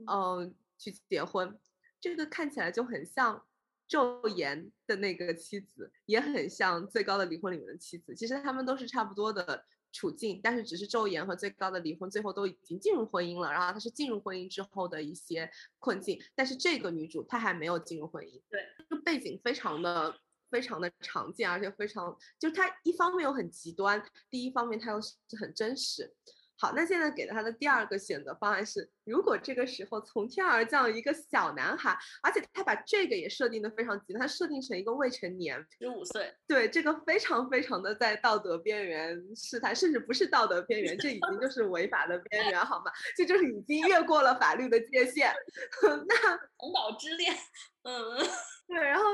[0.08, 1.60] 嗯，去结婚，
[2.00, 3.44] 这个看起来就很像。
[3.90, 15.50] 昼颜的那个妻子也很像最高的离婚里面的妻子，其实他们都是差不多的处境，但是只是昼颜和最高的离婚最后都已经进入婚姻了，然后她是进入婚姻之后的一些
[15.80, 20.16] 困境，但是这个女主她还没有进入婚姻，对，这个背景非常的
[20.50, 26.14] 非常的常见，而且非常就是她一方面又很极端，第一方面她又是很真实。
[26.62, 42.92] 好，那现在给他的第二个选择方案是，如果这个时候从天而降一个小男孩，而且他把这个也设定的非常极端，他设定成一个未成年，十五岁，对，这个非常非常的在道德边缘试探，甚至不是道德边缘，这已经就是 违法的边缘，好吗？
[43.18, 45.34] 这就是已经越过了法律的界限。
[45.82, 47.36] 那红岛之恋，
[47.82, 48.18] 嗯，
[48.70, 49.06] 对，然后。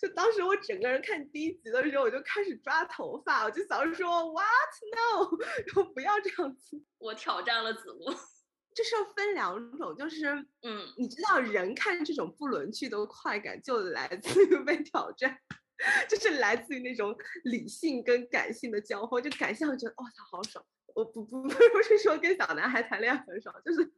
[0.00, 4.44] 就当时我整个人看第一集的时候，我就开始抓头发，我就想说 What
[4.94, 6.82] no， 不要这样子。
[6.98, 8.14] 我挑战了子木，
[8.74, 10.26] 这是要分两种，就是
[10.62, 15.38] 嗯，你知道人看这种不伦剧的快感，就来自于被挑战，
[16.08, 19.22] 就是来自于那种理性跟感性的交锋。
[19.22, 20.64] 就感性觉得哇，他好爽，
[20.94, 23.92] 我不不 不是说跟小男孩谈恋爱很爽，就是。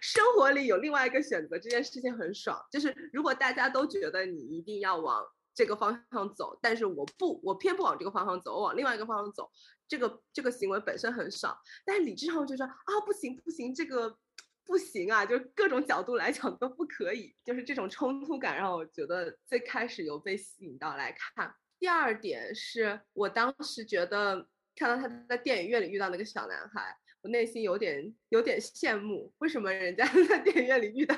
[0.00, 2.64] 生活里有另外一个选择，这件事情很爽。
[2.70, 5.24] 就是如果大家都觉得你一定要往
[5.54, 9.50] 这个方向走，但是我不，我偏不往这个方向走，我往另外一个方向走，
[9.88, 11.56] 这个这个行为本身很爽。
[11.84, 14.16] 但是理智上就说啊，不行不行，这个
[14.64, 17.34] 不行啊，就是各种角度来讲都不可以。
[17.44, 21.52] 就是这种冲突感让我觉得最开始有被吸引到来看。
[21.80, 26.96] 第二点是我当时觉得看到他在电影院里遇到那个小男孩。
[27.22, 31.16] 我内心有点有点羡慕，为什么人家 在电影院里遇到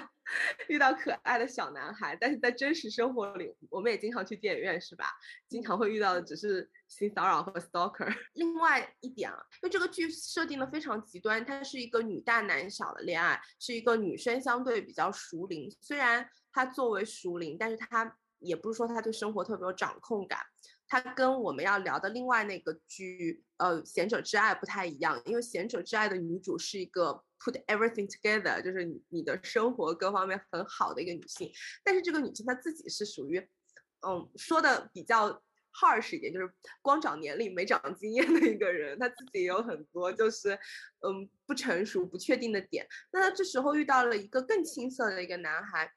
[0.69, 5.07] 遇到可爱的小男孩，但是在真实生活里，我们也经常去电影院，是吧？
[5.49, 8.15] 经常会遇到的只是性骚扰和 stalker。
[8.35, 20.41] 另外一点啊，因为这个剧设定的非常极端，它是一个女大男小的恋爱，是一个女生相对比较熟龄，虽然她作为熟龄，但是她也不是说她对生活特别有掌控感。
[20.95, 31.51] 它跟我们要聊的另外那个剧，呃，《贤者之爱》不太一样，因为《贤者之爱》的女主是一个 put everything together，就是你的生活各方面很好的一个女性。
[31.83, 33.41] 但是这个女性她自己是属于，
[34.07, 36.49] 嗯，说的比较 harsh 一点，就是
[36.81, 38.97] 光长年龄没长经验的一个人。
[38.97, 40.53] 她自己也有很多就是，
[41.01, 42.87] 嗯，不成熟、不确定的点。
[43.11, 45.91] 那她这时候遇到了一个更青涩的一个男孩，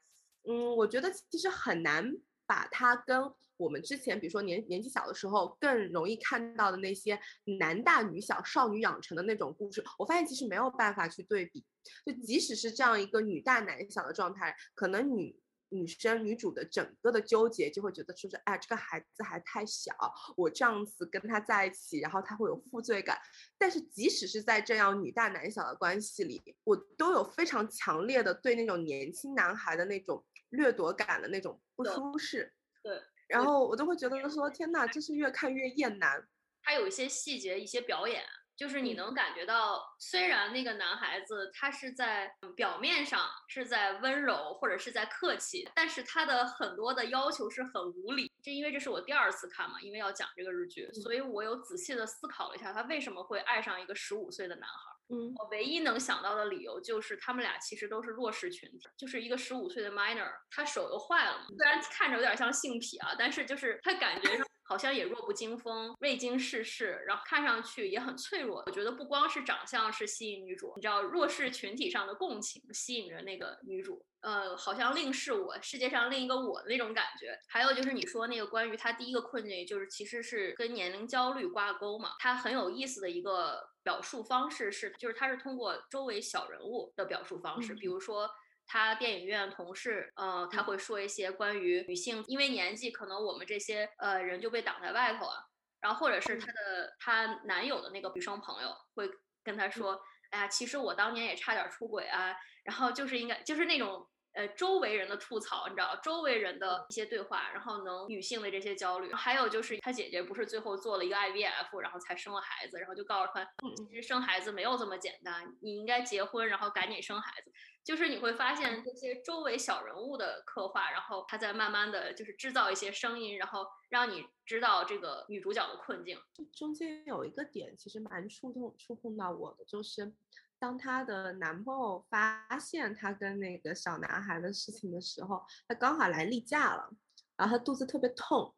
[0.48, 2.12] 嗯，我觉得其实很难
[2.46, 3.32] 把他跟。
[3.58, 7.20] 我们之前，比如说年年纪小的时候，更容易看到的那些
[7.58, 11.64] 男大女小、少女养成的那种故事，我发现其实没有办法去对比。
[12.06, 15.36] 就即使是这样一个女大男小的状态，可能女
[15.70, 19.92] 女生女主的整个的纠结就会觉得说是，哎，这个孩子还太小，
[20.36, 23.18] 我这样子跟他在一起，然后他会有负罪感。
[23.58, 32.54] 但是即使是在这样女大男小的关系里，我都有非常强烈的对那种年轻男孩的那种掠夺感的那种不舒适。
[32.82, 33.00] 对。
[33.28, 36.26] 然后我就会觉得说，天呐，这是越看越厌男。
[36.62, 38.24] 他有一些细节，一些表演，
[38.56, 48.30] 就是你能感觉到，虽然那个男孩子他是在表面上是在温柔或者是在客气，但是他的很多的要求是很无理。
[48.42, 54.97] 这因为这是我第二次看嘛，因为要讲这个日剧，所以我有仔细的思考了一下，他为什么会爱上一个十五岁的男孩。
[55.10, 68.62] 嗯，我唯一能想到的理由就是他们俩其实都是弱势群体，就是一个十五岁的 minor，他手又坏了嘛，虽然看着有点像性癖啊，但是就是他感觉上好像也弱不禁风，未经世事，然后看上去也很脆弱。
[68.66, 74.04] 我觉得不光是长相是吸引女主，你知道弱势群体上的共情吸引着那个女主。
[74.20, 77.38] 呃，好像另是我世界上另一个我的那种感觉。
[77.48, 82.10] 还有就是你说那个关于他第一个困境，就是其实是跟年龄焦虑挂钩嘛。
[82.18, 88.28] 他很有意思的一个表述方式是，就是他是通过周围小人物的表述方式，比如说
[88.66, 95.36] 他电影院同事，呃，他会说一些关于女性，因为年纪可能我们这些呃人就被挡在外头啊。
[95.80, 99.08] 然后或者是他的他男友的那个女生朋友会
[99.42, 99.98] 跟他说，
[100.32, 102.36] 哎呀，其实我当年也差点出轨啊。
[102.64, 104.06] 然后就是应该就是那种
[104.38, 113.44] 呃周围人的吐槽，你知道，周围人的一些对话，然后能女性的这些焦虑，还有就是她姐姐不是最后做了一个 IVF，然后才生了孩子，然后就告诉她，
[113.88, 117.50] 其实生孩子没有这么简单，你应该结婚，然后赶紧生孩子。
[117.82, 126.16] 就是你会发现这些周围小人物的刻画，然后他在慢慢的就是制造一些声音，然后让你知道这个女主角的困境。
[126.54, 130.12] 中间有一个点其实蛮触动触碰到我的，就是。
[130.60, 136.90] 当她的男朋友发现她跟那个小男孩的事情的时候，她刚好来例假了，
[137.36, 138.54] 然后她肚子特别痛，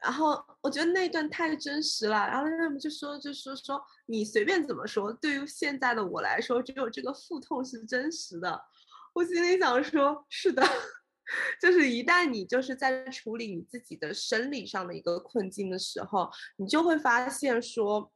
[0.00, 8.62] 然后我觉得那段太真实了，然后他们就说就说说你随便怎么说，对于现在的我来说，只有这个腹痛是真实的。
[9.14, 10.62] 我心里想说，是的，
[11.60, 18.10] 就是一旦你就是在处理你自己的生理上的一个困境的时候，你就会发现说，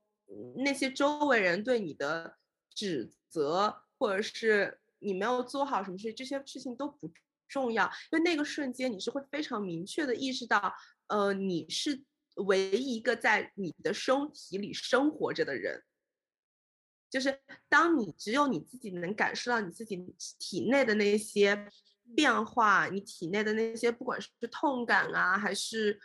[0.65, 2.37] 那些周围人对你的。
[2.77, 7.11] 指责，或者是你没有做好什么事，这些事情都不
[7.49, 10.73] 重要，因为那个瞬间你是会非常明确的意识到，
[11.07, 15.83] 呃，你是唯一一个在你的身体里生活着的人，
[17.09, 19.97] 就是当你只有你自己能感受到你自己
[20.39, 21.69] 体内的那些
[22.15, 25.99] 变化，你体内的那些不管是痛感啊，还是。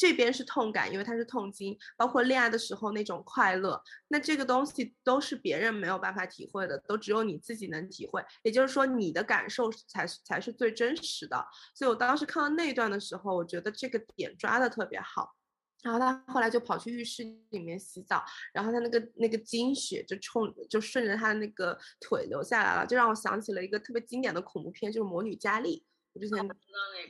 [0.00, 8.24] 这边是痛感，因为它是痛经，包括恋爱的时候那种快乐，那这个东西都是别人没有办法体会的，都只有你自己能体会。
[8.42, 11.36] 也就是说，你的感受才才是最真实的。
[11.74, 15.36] 所以我当时看到那一段的时候，我觉得这个点抓的特别好。
[15.82, 25.84] 然后他后来就跑去浴室里面洗澡，然后他那个那个经血就冲就顺着他的那个腿流下来了，就让我想起了一个特别经典的恐怖片，就是《魔女佳丽》。
[26.20, 26.46] 我之前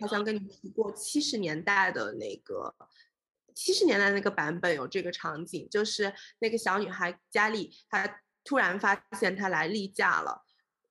[0.00, 2.72] 好像跟你提过，七十年代的那个，
[3.56, 10.44] 七十年代那个版本有这个场景，就是那个小女孩佳丽，她突然发现她来例假了，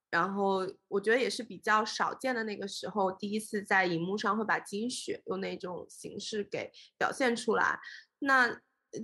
[0.09, 7.79] 然后我觉得也是比较少见的那个时候，第一次在荧幕上会把经血用那种形式给表现出来，
[8.19, 8.59] 那。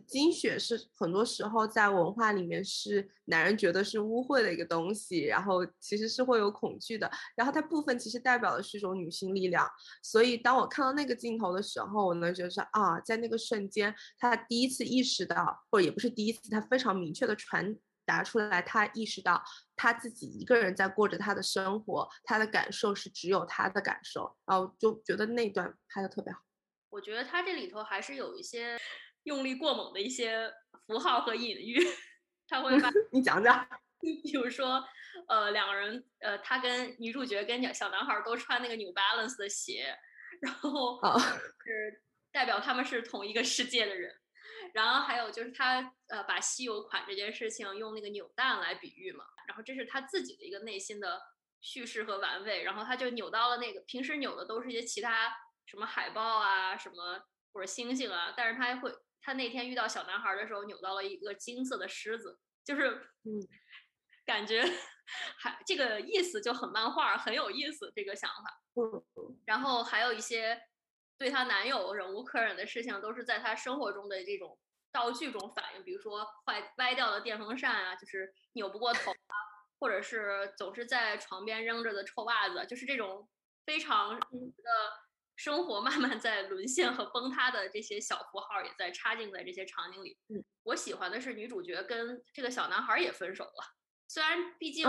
[0.08, 7.10] 精血是很多时候在文化里面是男人觉得是污秽的一个东西，然后其实是会有恐惧的。
[7.36, 9.70] 然后它部分其实代表的是一种女性力量。
[10.02, 19.44] 所以当我看到那个镜头的时候，我能觉得是啊，在那个瞬间，他第一次意识到，或者也不是第一次，他非常明确的传达出来，他意识到
[19.76, 24.36] 他自己一个人在过着他的生活，他的感受是只有他的感受。
[24.48, 26.40] 然后就觉得那段拍的特别好。
[26.90, 28.76] 我觉得他这里头还是有一些。
[29.26, 30.52] 用力过猛的一些
[30.88, 31.78] 符号和隐喻，
[32.48, 33.68] 他会把 你讲讲，
[34.00, 34.84] 比如说，
[35.28, 39.98] 呃，两个人，呃，他跟女主角跟小小男孩都穿那个 New Balance 的鞋，
[40.42, 41.00] 然后
[41.64, 44.16] 是代表他们是同一个世界的人。
[44.74, 51.20] 然后还有就是他呃把稀有款这件事情用那个扭蛋来比喻嘛，然后这是他自己的一个内心的
[51.62, 55.36] 叙事和玩味，然后他就扭到了那个平时扭的都是一些其他
[55.66, 58.94] 什么海报啊什么或者星星啊，但是他会。
[59.26, 62.92] 他那天遇到小男孩的时候，扭到了一个金色的狮子，就是
[63.24, 63.42] 嗯，
[64.24, 64.64] 感觉
[65.40, 68.62] 还这个意思就很漫画，很有意思这个想法。
[68.76, 69.04] 嗯，
[69.48, 70.62] 然后还有一些
[71.18, 74.60] 对她男友忍无可忍的事情，都是在她生活中的这种
[74.92, 79.36] 道具中反映，比如说坏歪掉的电风扇啊，就是扭不过头啊，
[79.80, 83.28] 或者是总是在床边扔着的臭袜子，就是这种
[83.66, 84.26] 非常的。
[85.36, 90.18] 生活慢慢在沦陷和崩塌的这些小符号也在插进在这些场景里。
[90.30, 93.76] 嗯，我喜欢的是女主角跟这个小男孩也分手了。
[94.08, 94.88] 虽然毕竟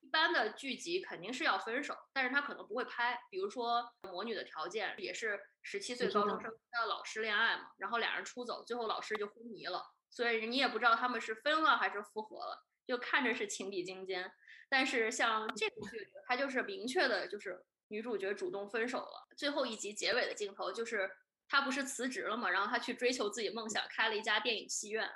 [0.00, 3.20] 一般的剧集肯定是要分手，但是他可能不会拍。
[3.30, 14.32] 比如说《魔女的条件》也是十七岁高中生跟老师恋爱嘛，然后俩人出走，最后老师就昏迷了，所以你也不知道他们是分了还是复合了，就看着是情比金坚。
[14.68, 17.62] 但是像这部剧，它就是明确的，就是。
[17.88, 19.28] 女主角主动分手了。
[19.36, 21.10] 最后一集结尾的镜头就是
[21.48, 25.08] 她不是辞职了嘛，然后她去追求自己梦想，开了一家电影戏院，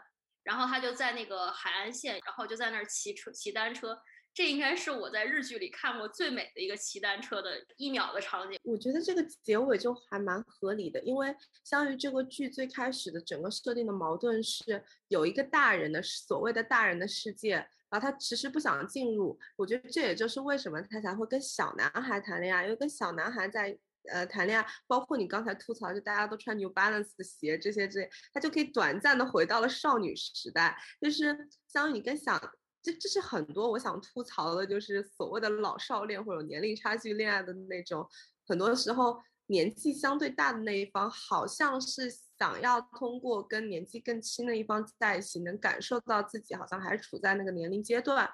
[0.42, 4.00] 然后她就在那个海岸线，然后就在那儿骑车骑单车。
[4.32, 8.60] 这应该是我在日剧里看过最美的一个骑单车的一秒的场景。
[8.62, 11.34] 我觉得这个结尾就还蛮合理的，因为
[11.64, 17.68] 相当于这个剧最开始的整个设定的矛盾是有一个大人的所谓的大人的世界。
[17.90, 23.76] 然后他其实不想进入，我觉得这也就是为什么他才会跟小男孩谈恋爱，因为跟小男孩在
[24.12, 31.26] 呃谈恋爱，包括你刚才吐槽，就大家都穿 New Balance 的鞋这些这，他就可以短暂的回到了少女时代，就是
[31.66, 32.40] 相当于你跟小，
[32.80, 38.08] 这这是很多我想吐槽的，就是所谓的老少恋或者年龄差距恋爱的那种，
[38.46, 42.08] 很多时候年纪相对大的那一方好像是
[42.40, 48.28] 想要通过跟年纪更轻的一方在一起，能感受到自己好像还处在那个年龄阶段。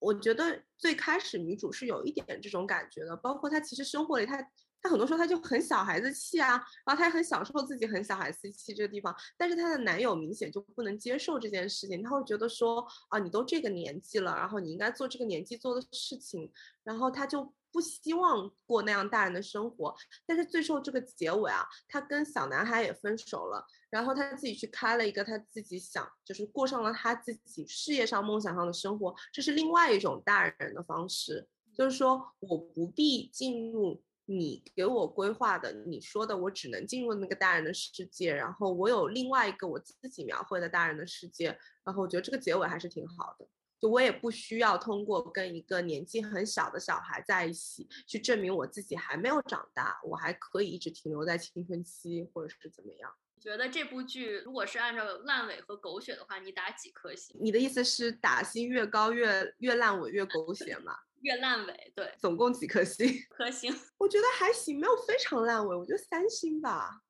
[0.00, 4.44] 我觉得最开始女主是有一点这种感觉的，包括她其实生活里她。
[4.80, 6.50] 她很多时候她就很小孩子气啊，
[6.86, 16.48] 然后她也很享受自己很小孩子气这个地方，但是她的男友明显就不能接受这件事情，他会觉得说啊，你都这个年纪了，然后你应该做这个年纪做的事情，
[16.84, 19.94] 然后他就不希望过那样大人的生活。
[20.26, 34.02] 但是最后这个结尾啊，他跟小男孩也分手了，然后他自己去开了一个他自己想，就是过上了他自己事业上梦想上的生活，这是另外一种大人的方式，就是说我不必进入。
[34.30, 43.48] 你给我规划的，你说的，我只能进入那个大人的世界，然后我有另外一个我自己描绘的大人的世界，然后我觉得这个结尾还是挺好的，
[43.80, 53.10] 就我也不需要通过跟一个年纪很小的小孩在一起去证明我自己还没有长大，我还可以一直停留在青春期或者是怎么样。
[53.40, 57.36] 觉得这部剧如果是按照烂尾和狗血的话，你打几颗星？
[57.40, 60.96] 你的意思是打星越高越越烂尾越狗血吗？
[61.22, 63.08] 越烂尾，对，总共几颗星？
[63.30, 67.00] 颗星，我觉得还行，没有非常烂尾，我觉得三星吧，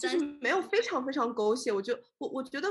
[0.00, 2.68] 就是没有非常非常狗血，我就我我觉得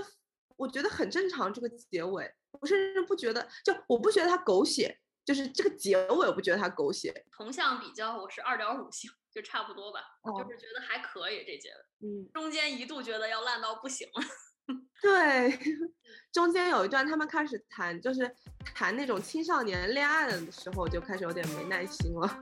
[0.62, 4.96] 我觉得很正常，这个结尾，我甚至不觉得，就我不觉得它狗血，
[5.26, 7.12] 就是这个结尾我不觉得它狗血。
[7.36, 14.76] 同向比较，我是二点五星，就差不多吧，就是觉得还可以这结尾，嗯，中间一度觉得要烂到不行了。
[15.02, 15.60] 对，
[16.32, 18.32] 中间有一段他们开始谈，就是
[18.76, 22.42] 谈那种青少年恋爱的时候，就开始有点没耐心了。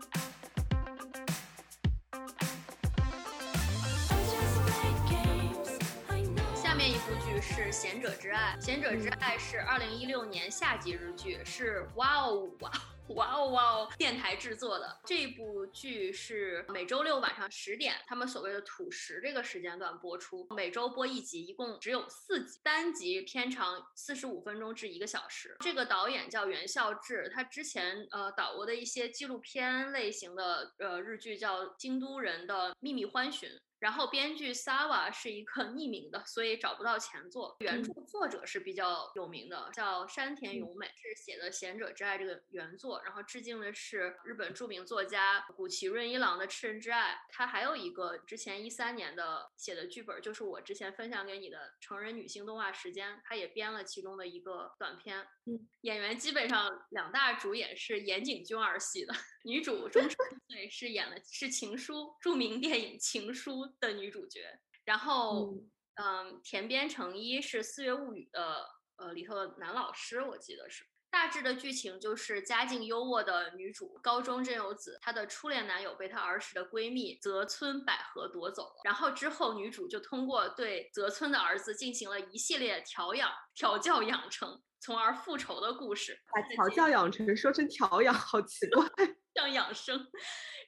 [7.39, 12.71] 剧是《贤者之爱》，《贤者之爱》是二零一六年夏季日剧，是哇哦哇。
[13.15, 13.89] 哇哦哇哦！
[13.97, 25.55] 电台制作的这部剧是每周六晚上十点，他们所谓的土时这个时间段播出，每周播一集，一共只有四集，单集片长四十五分钟至一个小时。
[25.61, 33.49] 这个导演叫袁孝志，他之前呃导过的一些纪录片类型的呃日剧叫《京都人的秘密欢寻》。
[33.79, 37.55] 然后编剧 Sava 是一个匿名的，所以找不到前作。
[37.61, 43.01] 原著作者是比较有名的，叫山田勇美，是写的《贤者之爱》这个原作。
[43.05, 47.13] 然后致敬的是日本著名作家古崎润一郎的《赤人之爱》。
[47.29, 55.25] 他还有一个之前一三年的写的剧本，就是我之前分享给你的成人女性动画《时间》，他也编了其中的一个短片。
[55.45, 59.13] 嗯，演员基本上两大主演是岩井俊二系的，
[59.43, 60.15] 女主中村
[60.49, 63.65] 对是演了是《情书》著名电影《情书》。
[63.79, 64.41] 的女主角，
[64.85, 65.53] 然后，
[65.95, 68.65] 嗯，田边诚一是《四月物语》的
[68.97, 70.85] 呃里头的男老师，我记得是。
[71.11, 78.81] 大致的剧情就是家境优渥的女主高中真由子，她的初恋男友被她儿时的闺蜜泽村百合夺走了。
[78.83, 86.15] 然后之后女主就通过对泽村的儿子进行了一系列调养、调教养成，从而复仇的故事。
[86.31, 88.85] 把调教养成说成调养，好奇怪。
[89.33, 89.97] 像养生，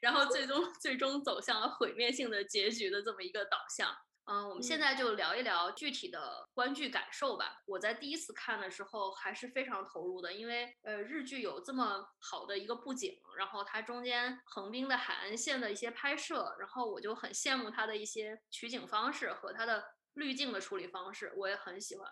[0.01, 3.95] 然后最终最终走向了毁灭性的结局的这么一个导向。
[4.25, 7.61] 嗯，我们现在就聊一聊具体的观剧感受吧。
[7.65, 19.83] 我在第一次看的时候还是非常投入的，因为呃日剧有这么好的一个布景，然后它中间横滨的海岸线的一些拍摄，然后我就很羡慕它的一些取景方式和它的
[20.13, 22.07] 滤镜的处理方式，我也很喜欢。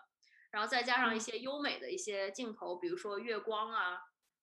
[0.50, 3.98] 然后再加上一些优美的一些镜头，比如说月光啊。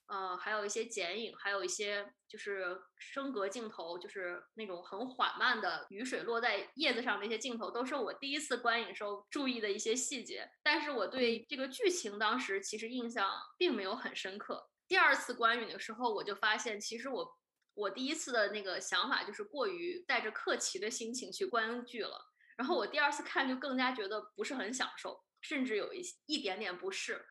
[0.07, 10.49] 呃，还有一些剪影，还有一些就是升格镜头，就是那种很缓慢的雨水落在叶子上那些镜头，都是我第一次观影时候注意的一些细节。
[10.63, 14.69] 但是我对这个剧情当时其实印象并没有很深刻。
[14.87, 17.37] 第二次观影的时候，我就发现，其实我
[17.73, 22.17] 我第一次的那个想法就是过于带着客奇的心情去观剧了。
[22.55, 27.25] 然后我第二次看就更加觉得不是很享受，甚至有一一点点不适。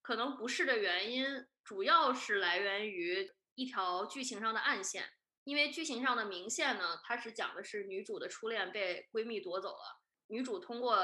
[0.00, 1.46] 可能不适的原因。
[1.64, 5.04] 主要是来源于一条剧情上的暗线，
[5.44, 10.96] 因为剧情上的明线呢，它是讲的是女主的初恋被闺蜜夺走了，女主通过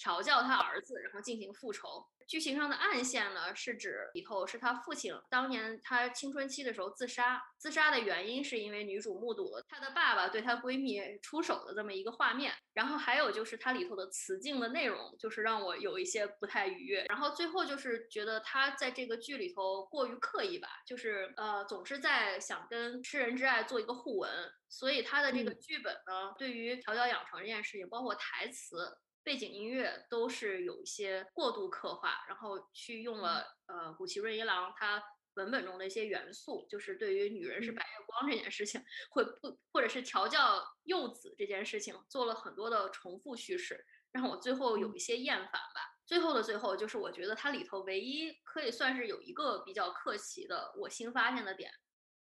[0.00, 2.06] 调教他儿子，然后进行复仇。
[2.26, 12.54] 剧情上的暗线呢，是指里头是他父亲当年他青春期的时候自杀，自杀的原因是因为女主目睹了她的爸爸对她闺蜜出手的这么一个画面。
[12.72, 17.04] 然后还有就是它里头的词境的内容，就是让我有一些不太愉悦。
[17.08, 24.30] 然后最后就是觉得他在这个剧里头过于刻意吧，就是呃总是在想跟吃人之爱做一个互文，
[24.68, 28.96] 所以他的这个剧本呢，对于调教养成这件事情，包括台词。
[29.22, 35.02] 背景音乐都是有一些过度刻画，然后去用了呃古奇润一郎他
[35.34, 45.98] 文本中的一些元素，就是对于女人是白月光这件事情，会不或者是调教幼子这件事情，做了很多的重复叙事，让我最后有一些厌烦吧。
[46.04, 51.70] 最后的最后，就是我觉得它里头唯一可以算是有一个比较客奇的，我新发现的点，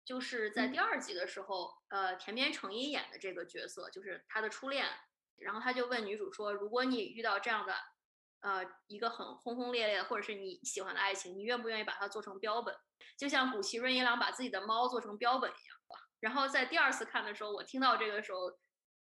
[0.06, 4.86] 就是在第二集的时候，呃，田边诚一演的这个角色，就是他的初恋，
[5.38, 7.74] 然后他就问女主说，如果你遇到这样的。
[8.40, 12.76] 呃，一个很轰轰烈烈的，或者是你喜欢的爱情，你愿不愿意把它做成标本？
[13.16, 15.76] 就像古奇润一郎把自己的猫做成标本一样。
[16.20, 18.54] 然后在第二次看的时候，我听到这个时候，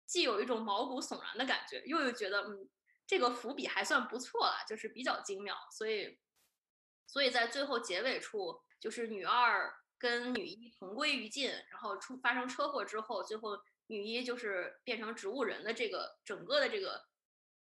[0.05, 2.69] 既有一种毛骨悚然的感觉，又又觉得，嗯，
[3.05, 5.53] 这个伏笔还算不错了，就是比较精妙。
[5.73, 6.17] 所以，
[7.05, 13.57] 所以在最后结尾处，就是女二跟女一同归于尽，然后出发生车祸之后，最后
[13.88, 17.05] 女一就是变成植物人的这个整个的这个。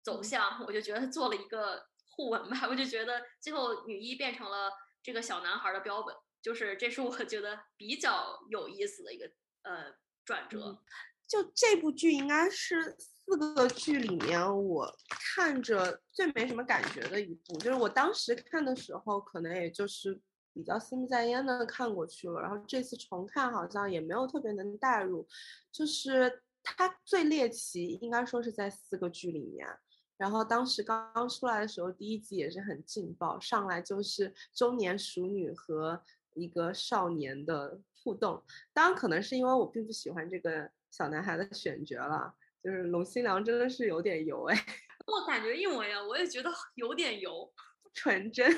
[0.02, 9.92] 走向，我就觉得做了一个 互文吧，我就觉得最后女一变成了这个小男孩的标本，就是这是我觉得比较有意思的一个呃
[10.24, 10.82] 转折。
[11.28, 20.18] 就这部剧应该是四个剧里面我看着最没什么感觉的一部，就是我当时看的时候可能也就是
[20.53, 25.26] 比较心不在焉的看过去了，然后这次重看好像也没有特别能带入，
[25.70, 29.66] 就是它最猎奇应该说是在四个剧里面。
[30.16, 36.03] 然后当时刚刚出来的时候，第一集也是很劲爆，上来就是中年熟女和
[36.34, 38.42] 一个少年的互动。
[38.74, 44.66] 当然，可能是因为我并不喜欢这个小男孩的选角了，就是龙心良真的是有点油哎。
[45.07, 47.51] 我感觉一模一样，我也觉得有点油，
[47.82, 48.55] 不 纯真。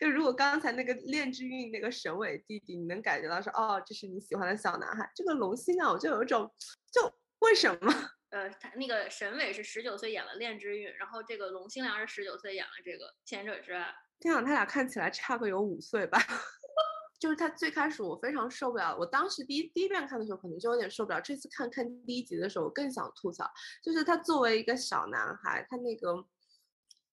[0.00, 5.10] 就如果刚才那个恋之韵那个沈伟弟弟，你能感觉到说，哦，这是你喜欢的小男孩。
[5.14, 6.50] 这个龙心啊我就有一种，
[6.92, 7.92] 就为什么？
[8.30, 13.82] 呃，他那个沈伟是十九岁演了《恋之韵》，然后这个龙心良是十九岁演了这个《前者之爱》。
[14.18, 16.18] 天啊，他俩看起来差个有五岁吧？
[17.20, 23.50] 就是他最开始我非常受不了，我当时第一第一遍看的时候可能就有点受不了，这次看看第一集的时候我更想吐槽，
[23.82, 26.22] 就是他作为一个小男孩，他那个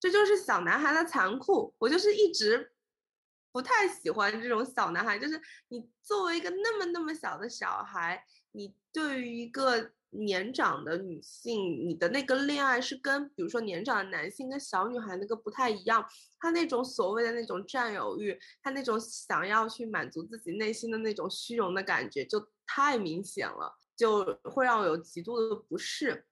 [0.02, 2.74] 这就是小男孩的残酷，我就是一直
[3.54, 5.40] 不太喜欢这种小男孩，就是
[5.70, 9.92] 你作为一个那么那么小的小孩，你对于一个。
[10.14, 16.06] 年长的女性，你的那个恋爱是跟比如说年长的男性跟小女孩那个不太一样，
[16.38, 26.26] 他那种所谓的那种占有欲，他那种想要去满足自己内心的那种虚荣的感觉就太明显了，就会让我有极度的不适。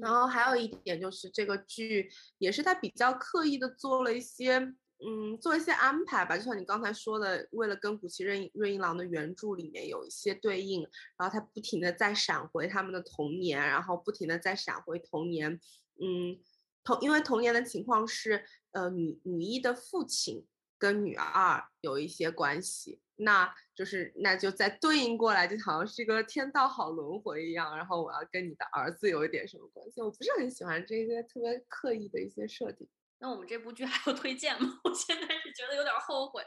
[0.00, 4.74] 然后还有一点就是这个剧也是他比较刻意的做了一些。
[4.98, 10.80] 嗯，做一些安排吧，就像你刚才说的，为了跟古奇润润一郎的原著里面有一些对应，
[11.18, 15.60] 然后他不停的在闪回他们的童年，然后不停的在闪回童年。
[16.00, 16.40] 嗯，
[16.82, 20.46] 童因为童年的情况是，呃，女女一的父亲
[20.78, 32.88] 跟女二有一些关系，那就是那就再对应过来，就好像是一个天道好轮回一样，然后我要跟你的儿子有一点什么关系，我不是很喜欢这些特别刻意的一些设定。
[33.18, 34.78] 那我们这部剧还有推荐吗？
[34.84, 36.44] 我现在是觉得有点后悔。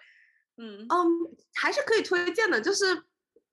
[0.57, 1.07] 嗯嗯，
[1.55, 2.85] 还是可以推荐的，就是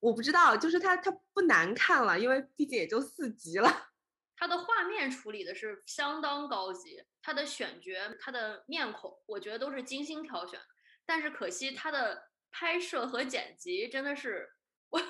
[0.01, 3.89] 我不知道，就是它它不难看了，因为毕竟也就四集了。
[4.37, 10.61] 它的画面处理的是相当高级，它的选角、它的面孔，我觉得都是精心挑选。
[11.07, 12.23] 但是可惜它的
[12.59, 14.51] 拍摄和剪辑真的是。
[14.89, 15.01] 我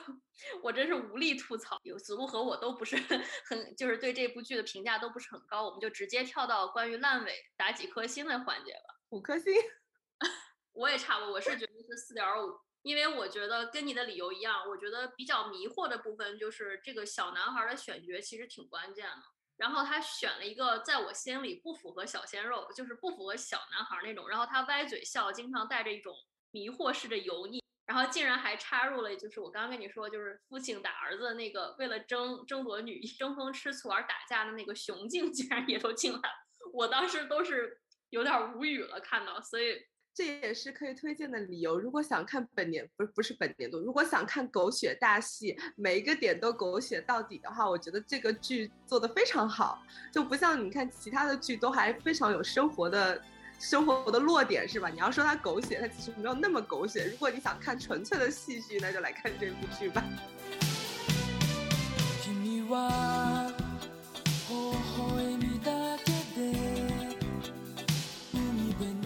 [0.62, 2.96] 我真是无力吐槽，有子路和我都不是
[3.46, 8.94] 很，就是对这部剧的评价都不是很高，我们就直接跳到关于烂尾打几颗星的环节吧。
[9.10, 9.52] 五颗星，
[10.72, 19.22] 我也差不多，我是觉得是四点五，因为我觉得跟你的理由一样，我觉得比较迷惑的部分就是这个小男孩的选角其实挺关键的，
[19.58, 26.16] 然后他选了一个在我心里不符合小鲜肉，就是不符合小男孩那种，然后他歪嘴笑，经常带着一种
[26.56, 27.62] 迷惑式的油腻。
[27.84, 36.34] 然后竟然还插入了，就是我刚刚跟你说，就是父亲打儿子那个，为了争争夺女一，争风吃醋而打架的那个雄竞，竟然也都进来了。
[36.72, 37.78] 我当时都是
[38.10, 39.76] 有点无语了，看到，所以
[40.12, 41.78] 这也是可以推荐的理由。
[41.78, 49.80] 如果想看本年不是不是本年度，如果想看狗血大戏，每一个点都狗血到底的话，我觉得这个剧做的非常好，
[50.12, 53.22] 就不像你看其他的剧都还非常有生活的。
[53.58, 54.88] 生活的落点是吧？
[54.88, 57.06] 你要说它狗血，它其实没有那么狗血。
[57.10, 60.04] 如果你想看纯粹的戏剧，那就来看这部剧吧。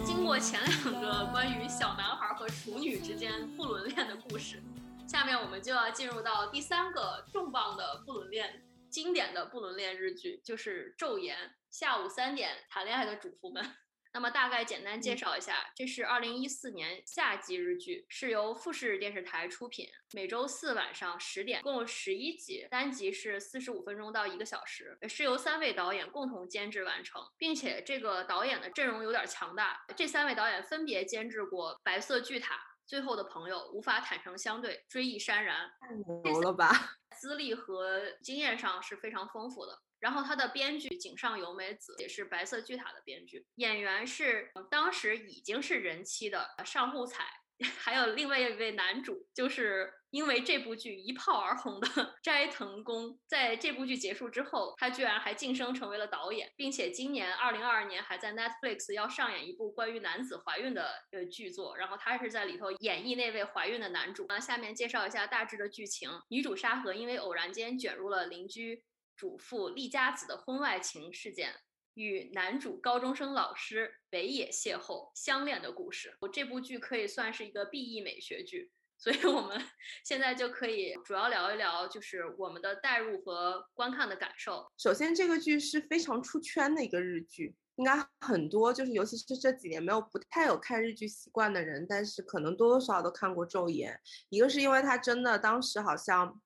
[0.05, 4.61] 经过前两个关于小男孩和处女之间不伦恋的故事，
[5.07, 11.35] 下面我们就要进入到第三个重磅的不伦恋，经典的不伦恋日剧，就是《昼颜》。
[11.69, 13.65] 下午三点谈恋爱的主妇们。
[14.13, 32.55] 那么大概简单介嗯绍一下，这是二零一四年夏季日剧，是由富士电视台出品，每周四晚上十点，共十一集，单集是四十五分钟到一个小时，是由三位导演共同监制完成，并且这个导演的阵容有点强大，这三位导演分别监制过《白色巨塔》。
[32.85, 35.95] 最后的朋友无法坦诚相对，追忆潸然，太
[36.29, 36.97] 牛了吧！
[37.17, 39.79] 资历和经验上是非常丰富的。
[40.01, 47.23] 然后他的编剧井上由美子也是《白色巨塔》的编剧，演员是当时已经是人妻的上户彩，
[47.77, 51.87] 还有另外一位男主，就是因为这部剧一炮而红的
[52.23, 53.19] 斋藤工。
[53.27, 64.25] 在这部剧结束之后，他居然还晋升成为了导演，并且今年二零二二年还在 Netflix 要上演一部关于男子怀孕的呃剧作，然后他是在里头演绎那位怀孕的男主。
[64.27, 68.83] 那下面介绍一下大致的剧情：女主沙河因为偶然间卷入了邻居
[69.21, 71.53] 主妇丽佳子的婚外情事件。
[71.93, 79.61] 与男主高中生老师北野邂逅相恋的故事，我这部剧可以算是一个 B E 美学剧，所以我们
[80.03, 84.65] 现在就可以主要聊一聊，就是我们的代入和观看的感受。
[84.75, 93.93] 首先，这个剧是非常出圈的一个日剧，应该很多就是尤其是这几年没有不太有看日剧习惯的人，但是可能多多少少都看过《昼颜》。
[94.29, 96.41] 一个是因为它真的当时好像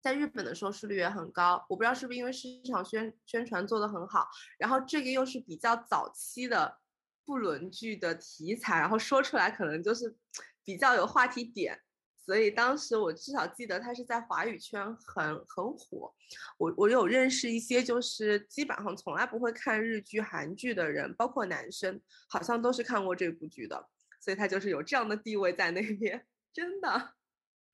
[0.00, 4.28] 在日本的收视率也很高，我不知道是不是因为市场宣宣传做得很好，
[4.58, 6.78] 然后这个又是比较早期的
[7.24, 10.16] 不伦剧的题材，然后说出来可能就是
[10.64, 11.80] 比较有话题点。
[12.22, 16.14] 所以当时我至少记得它是在华语圈很很火，
[16.58, 23.88] 我我有认识一些就是基本上从来不会看日剧、韩剧的人，包括男生，好像都是看过这部剧的，
[24.20, 26.24] 所以它就是有这样的地位在那边，
[26.54, 27.14] 真的。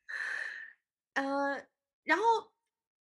[1.15, 1.67] 呃，
[2.07, 2.25] 然后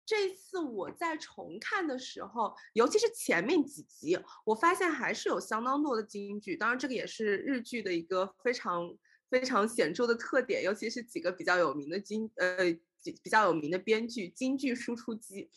[0.05, 8.93] 这次我在重看的时候，尤其是前面几集，我发现还是有相当多的金句，当然这个也是日剧的一个非常。
[9.31, 12.57] 非常显著的特点，尤其是几个比较有名的金呃
[13.03, 15.51] 比较有名的编剧，金句输出机，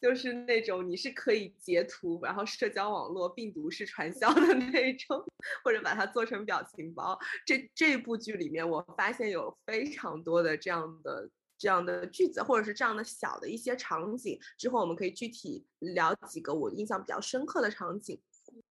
[0.00, 5.24] 就是那种你是可以截图，然后社交网络病毒式传销的那种，
[5.62, 7.16] 或者把它做成表情包。
[7.44, 14.38] 这这部剧里面，我发现有非常多的这样的这样的句子，或者是这样的小的一些场景。
[14.58, 18.20] 之后我们可以具体聊几个我印象比较深刻的场景。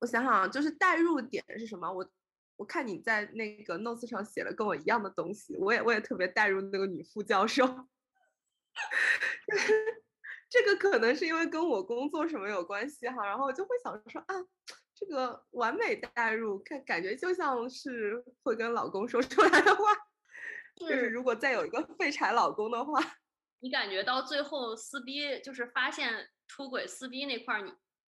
[0.00, 1.92] 我想想，就是代入点是什么？
[1.92, 2.08] 我。
[2.56, 7.66] 我看你在那个 notes 上写了跟我一样的东西，我也我也特别带入那个女副教授，
[10.48, 14.36] 这个可能是因为跟我工作什么有关系哈，然后我就会想说啊，
[14.94, 19.82] 这个完美代入，看感觉就像是会跟老公说出来的话，
[20.76, 23.00] 就是如果再有一个废柴老公的话，
[23.60, 27.72] 你感觉到最后撕逼就是发现出轨撕逼那块儿，你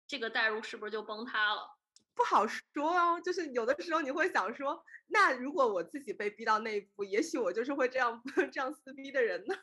[0.06, 1.68] 这个代入是不是就崩塌了？
[2.14, 2.62] 不好说
[2.96, 9.54] 哦，就是有的时候你会想说，那如果我自己被逼到那一步，也许我就是会这样 这样撕逼的人呢。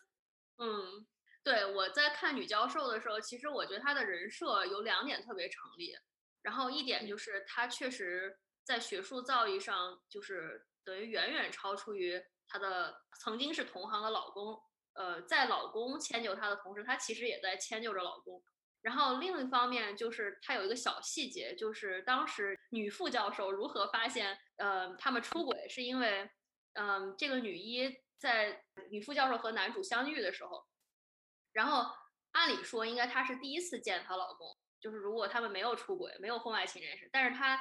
[0.59, 1.05] 嗯，
[1.43, 5.95] 对，我在看女教授的时候，其实我觉得她的人设有两点特别成立，
[6.43, 12.23] 然后一点就是她确实在学术造诣上，就是等于远远超出于
[12.53, 14.61] 她的曾经是同行的老公，
[14.93, 18.43] 呃，在老公迁就她的同时，她其实也在迁就着老公。
[18.83, 26.29] 然后另一方面就是她有一个小细节，就是当时女副教授如何发现，呃，他们出轨是因为，
[26.73, 30.63] 嗯，这个女一在女副教授和男主相遇的时候，
[31.53, 31.91] 然后
[32.33, 37.59] 按理说应该她是第一次见她老公，就是如果他们没有出轨，没有婚外情这件事，但是她，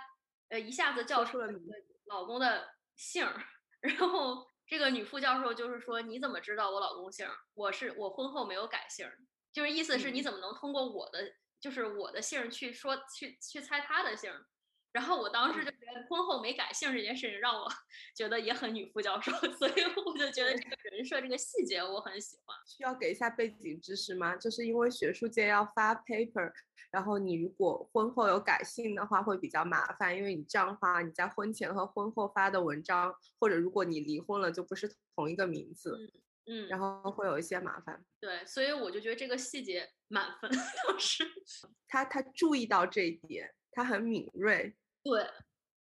[0.51, 1.49] 呃，一下子叫出了
[2.07, 3.43] 老公的姓儿，
[3.81, 7.35] 然后这个女副教授就是说，你怎么知道我老公姓儿？
[7.55, 9.19] 我是我婚后没有改姓儿。
[9.53, 14.33] 就是意思是你怎么能通过我的，就是我的姓去说去去猜他的姓？
[14.93, 17.67] 然后我当时就觉得婚后没改姓这件事情让我
[18.15, 19.73] 觉得也很女副教授，所以
[20.07, 22.57] 我就觉得这个人设这个细节我很喜欢。
[22.67, 24.37] 需要给一下背景知识吗？
[24.37, 26.53] 就是因为学术界要发 paper，
[26.91, 35.99] 然后你如果婚后有改姓的话会比较麻烦，因为你这样的话你在婚前和婚后发的文章，或者如果你离婚了就不是同一个名字。
[36.45, 38.05] 嗯，然后会有一些麻烦。
[38.19, 40.51] 对，所以我就觉得这个细节满分，
[40.89, 41.25] 当时
[41.87, 44.75] 他他注意到这一点，他很敏锐。
[45.03, 45.27] 对，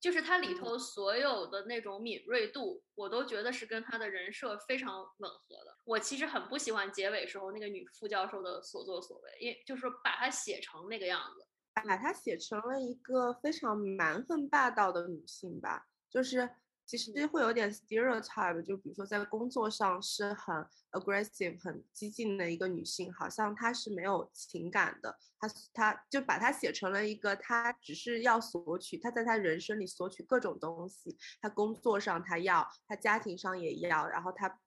[0.01, 5.77] 就是它里头所有的那种敏锐度，我都觉得是跟他的人设非常吻合的。
[5.85, 16.51] 我其实很不喜欢结尾时候那个女副教授的所作所为，因为就是把她写成那个样子，把她写成了一个非常蛮横霸道的女性吧，就是。
[16.89, 20.57] 其实会有点 stereotype，就比如说在工作上是很
[20.93, 34.59] aggressive、很激进的一个女性，好像她是没有情感的，她她就把她写成了一个她只是要索取，她在她人生里索取各种东西，她工作上她要，她家庭上也要，然后她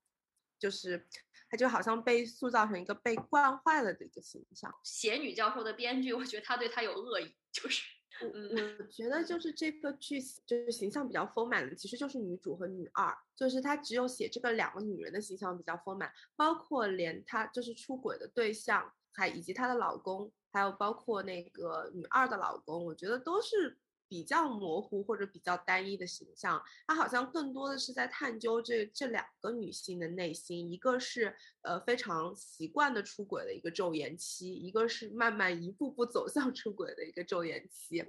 [0.60, 1.08] 就是
[1.50, 4.72] 她就好像被塑造成一个被惯坏了的一个形象。
[4.84, 7.82] 写女教授的编剧，我觉得他对她有恶意，就是。
[8.22, 23.78] 我我觉得就是这个剧就是形象比较丰满的，其实就是女主和女二，就是她只有写这个两个女人的形象比较丰满，包括连她就是出轨的对象，还以及她的老公，还有包括那个女二的老公，我觉得都是。
[24.12, 38.06] 比较模糊或者比较单一的形象，它好像更多的是在探究这这两个女性的内心，一个是呃非常习惯的出轨的一个昼颜期，一个是慢慢一步步走向出轨的一个昼颜期。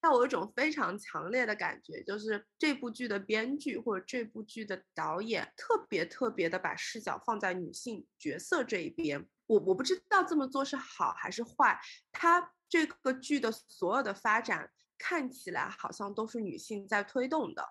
[0.00, 9.26] 但我有一种非常强烈的感觉，就是这部剧的编剧或者这部剧的导演特别特别的把视角放在女性角色这一边。
[9.46, 11.76] 我我不知道这么做是好还是坏。
[12.12, 14.70] 它这个剧的所有的发展。
[14.98, 17.66] 看起来好像都是女性在推动的，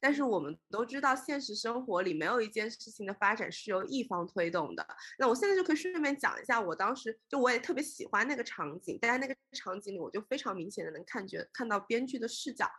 [0.00, 4.86] 但是我们都知道，现实生活里没有一件事情的发展是由一方推动的。
[5.18, 12.70] 那我现在就可以顺便讲一下，我当时就我也特别喜欢那个场景，但在那个场景里，我就非常明显的能看觉看到编剧的视角，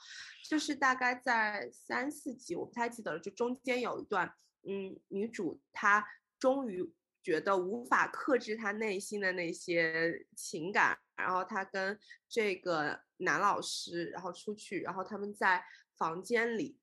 [0.50, 4.34] 就是大概在三四集，我不太记得了，就中间有一段，
[4.64, 6.06] 嗯，女主她
[6.40, 6.92] 终于。
[7.24, 11.98] 觉得无法克制他内心的那些情感，然后他跟
[12.28, 15.64] 这个男老师，然后出去，然后他们在
[15.98, 16.80] 房间里，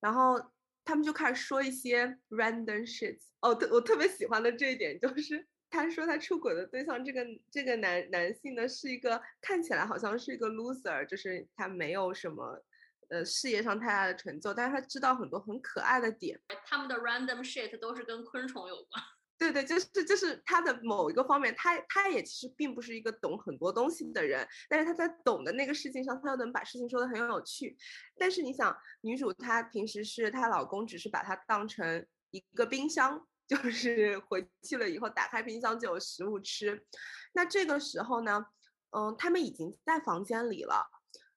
[0.00, 0.52] 然后
[0.84, 3.18] 他们就开始说一些 random shit。
[3.40, 12.62] 哦，特我特别喜欢的这一点就是，他说他出轨的对象这个这个男男性呢是一个看起来好像是一个 loser，就是他没有什么
[13.08, 16.38] 呃事业上太大的成就，但是他知道很多很可爱的点。
[16.66, 19.02] 他们的 random shit 都是跟昆虫有关。
[19.38, 27.76] 对对，就是就是他的某一个方面，他他也其实并不是一个懂很多东西的人，但是他在懂的那个事情上，他又能把事情说的很有趣。
[28.18, 36.84] 但是你想，女主她平时是她老公，只是把她当成一个冰箱， 就是回去了以后打开冰箱就有食物吃。
[37.32, 38.44] 那这个时候呢，
[38.90, 40.84] 嗯，他们已经在房间里了，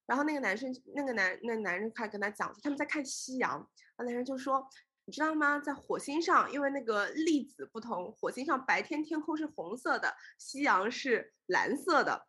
[0.07, 4.67] 然后那个男生，那个男那男人开始跟他讲他们在看夕阳，那男人就说。
[5.11, 5.59] 你知道吗？
[5.59, 12.27] 在火星上，因为那个粒子不同，火星上白天天空是红色的，夕阳是蓝色的。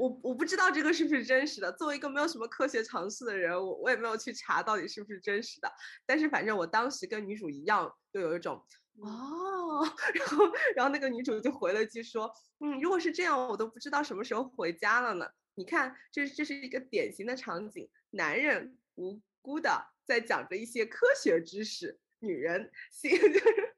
[0.00, 1.70] 我我不知道这个是不是真实的。
[1.70, 5.72] 作为一个没有什么科学常识的人，我我也没有去查到底是不是真实的。
[6.04, 8.60] 但是反正我当时跟女主一样，就有一种
[8.96, 15.28] 哦， 然后然后那个女主就回了一句说，嗯，如果是这样，我都不知道什么时候回家了呢。
[15.54, 19.86] 你看，这这是一个典型的场景，男人无辜的。
[20.08, 23.76] 在讲着一些科学知识，女人心 就是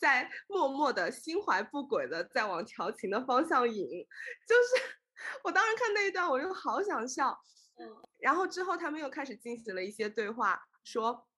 [0.00, 3.74] 在默默的心怀不轨的在往调情的方向引，
[4.46, 4.96] 就是
[5.44, 7.38] 我当时看那一段我就好想笑，
[7.78, 11.28] 嗯，然后之后他们又开始进行了一些对话，说，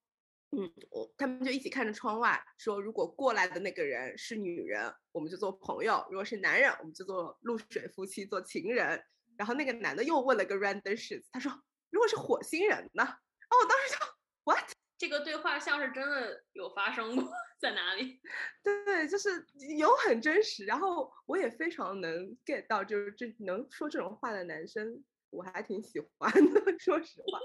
[0.53, 9.03] 嗯，我他们就一起看着窗外，说如果过来的那个人是女人，我们就做朋友；如果是男人，我们就做露水夫妻，做情人。
[9.37, 11.51] 然后那个男的又问了个 random shit，他说
[11.91, 13.17] 如果是火星人呢？
[13.51, 14.07] 哦，我当时就
[14.45, 17.25] what 这个对话像是真的有发生过，
[17.61, 18.21] 在哪里？
[18.63, 19.45] 对，就是
[19.79, 20.65] 有很真实。
[20.67, 26.61] 然后我也非常能 get 到，就是这能说这种话的男生，我还挺喜欢的。
[26.79, 27.39] 说实话，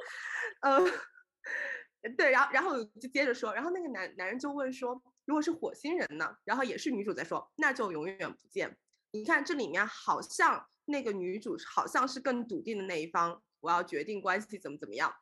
[0.62, 6.36] 嗯，对，然后然后就接着说，然后那个男男人就问说，如果是火星人呢？
[6.44, 8.78] 然后也是女主在说，那就永远不见。
[9.12, 15.16] 你看这里面好像那个女主好像是更笃定的那一方，我要决定关系怎么怎么样。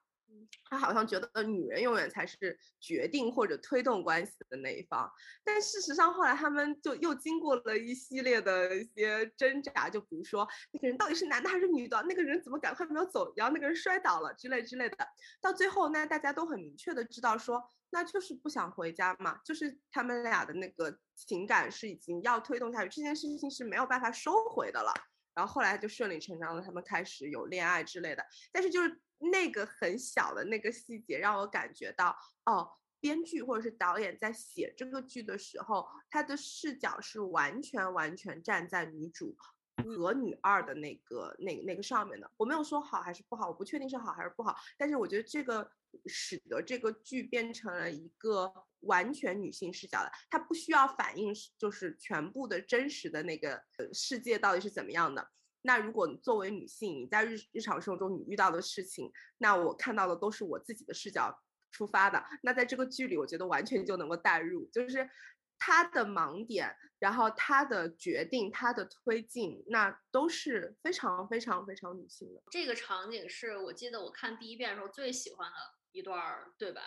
[0.70, 5.10] 他好像觉得女人永远才是决定或者推动关系的那一方，
[5.44, 14.98] 但事实上后来他们就又经过了一系列的一些挣扎，就比如说那个人到底是男的还是女的，那个人怎么赶快没有走，然后那个人摔倒了之类之类的。
[15.42, 24.92] 到最后呢，大家都很明确的知道说，那就是不想回家嘛，就是他们俩的那个情感是已经要推动下去，这件事情是没有办法收回的了。
[25.36, 29.00] 然后后来就顺理成章的他们开始有恋爱之类的，但是就是。
[29.32, 32.14] 那个很小的那个细节让我感觉到，
[32.44, 32.70] 哦，
[33.00, 39.34] 编剧或者是导演在写这个剧的时候，他的视角是完全完全站在女主
[39.78, 42.30] 和女二的那个那那个上面的。
[42.36, 45.72] 我没有说好还是不好，我不确定是好还是不好，但是我觉得这个
[46.06, 48.54] 使得这个剧变成了一个
[48.84, 53.64] 完全女性视角的，它不需要反映就是全部的真实的那个
[53.94, 55.30] 世界到底是怎么样的。
[55.66, 62.22] 那如果作为女性，你在日日常生活中你遇到的事情，那我看到的都是我自己的视角出发的。
[62.42, 65.10] 那在这个剧里，我觉得完全就能够代入，就是
[65.58, 72.44] 他的盲点，然后他的决定，他的推进，那都是非常非常非常女性的。
[72.52, 75.56] 这个场景是我记得我看第一遍的时候最喜欢的
[75.94, 76.22] 一段
[76.58, 76.82] 对白。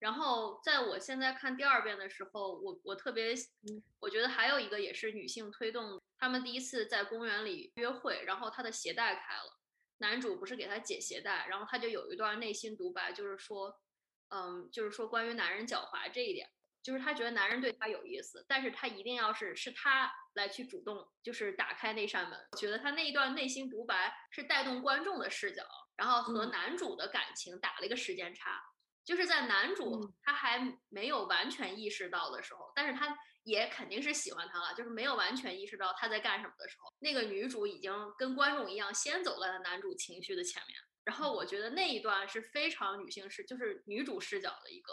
[0.00, 3.34] 然后在我现在看第二遍的时候，我我特别，
[4.00, 9.60] 我觉得还有一个也是女性推动，他们第一次在公园里约会，然后她的鞋带开了，
[9.98, 13.78] 男主不是给她解鞋带，然后他就有一段内心独白，就是说，
[14.30, 16.48] 嗯，就是说关于男人狡猾这一点，
[16.82, 22.38] 就是他觉得男人对他有意思，但是他一定要是是他来去主动，就是打开那扇门。
[22.52, 25.62] 我觉得他那一段内心独白是带动观众的视角，
[25.96, 28.64] 然后和男主的感情打了一个时间差。
[29.10, 34.72] 就是在男主他还没有完全意识到的时候，但是他也肯定是喜欢他了。
[34.76, 40.78] 就是没有完全意识到他在干什么的时候，那个女主已经跟观众一样先走在了男主情绪的前面。
[41.02, 44.92] 然后我觉得那一段是非常女性视，就是女主视角的一个，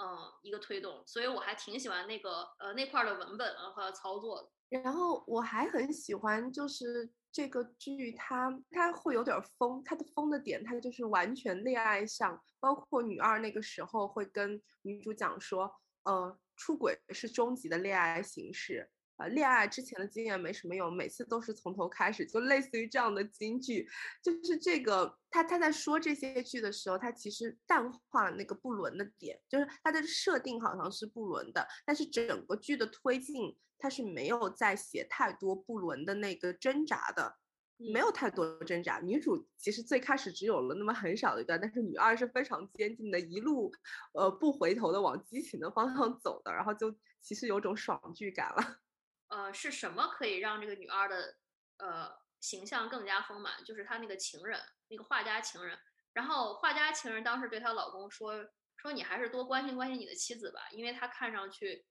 [0.00, 1.02] 嗯，一个推动。
[1.04, 4.80] 所以我还挺喜欢那个呃那块的文本和操作的。
[4.80, 7.10] 然后我还很喜欢就是。
[7.30, 15.72] 这个剧它它会有点疯，它的疯的点它就是完全恋爱向，包括女二那个时候会跟女主讲说，
[16.04, 23.86] 呃，出轨是终极的恋爱形式，呃，恋爱之前的经验没什么用，每次都是从头开始，就类似于这样的金句，
[24.22, 33.56] 就是这个他他在说这些剧的时候，他其实淡化了那个不伦的点，就是他的设定好像是不伦的，但是整个剧的推进。
[33.80, 37.36] 他是没有在写太多不伦的那个挣扎的，
[37.76, 38.98] 没有太多挣扎。
[38.98, 43.70] 女主其实最开始只有了那么很少的一段，但是女二是非常坚定的，一路
[44.14, 48.80] 呃不回头的往激情的方向走的，然后就其实有种爽剧感了。
[49.28, 51.36] 呃，是什么可以让这个女二的
[51.78, 52.10] 呃
[52.40, 53.64] 形象更加丰满？
[53.64, 55.78] 就是她那个情人，那个画家情人。
[56.12, 61.86] 然后画家情人当时对她老公说：“说你还是多关心关心你的妻子吧，因为她看上去。”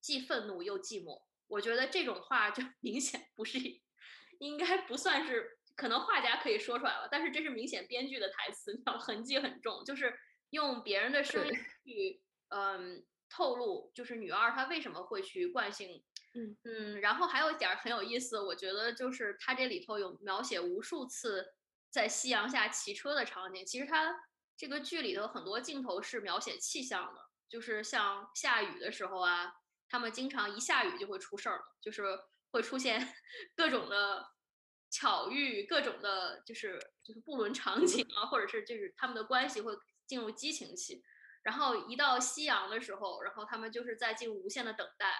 [0.00, 3.58] 既愤怒又寂寞，我觉得这种话就 明显不是，
[4.38, 10.16] 应该不算是，可能画家可以说出来了，但是这是明显编剧的台词，痕迹很重，就是
[10.50, 11.52] 用别人的声音
[11.84, 16.04] 去，嗯，透露，就是女二她为什么会去惯性，
[16.64, 21.54] 嗯，然后还有一点很有意思，我觉得就是他这里头有描写无数次
[21.90, 24.14] 在夕阳下骑车的场景，其实他
[24.56, 29.52] 这个剧里头很多镜头是描写气象的，就是像下雨的时候啊。
[29.90, 32.04] 他们经常一下雨就会出事儿，就是
[32.50, 33.14] 会出现
[33.56, 34.22] 各种的
[34.90, 39.72] 巧遇，各种的，就是就是不伦场景啊，或者是就是他们的关系会
[40.06, 41.02] 进入激情期，
[41.42, 45.10] 然后一到夕阳的时候，然后他们就是在进入无限的等待，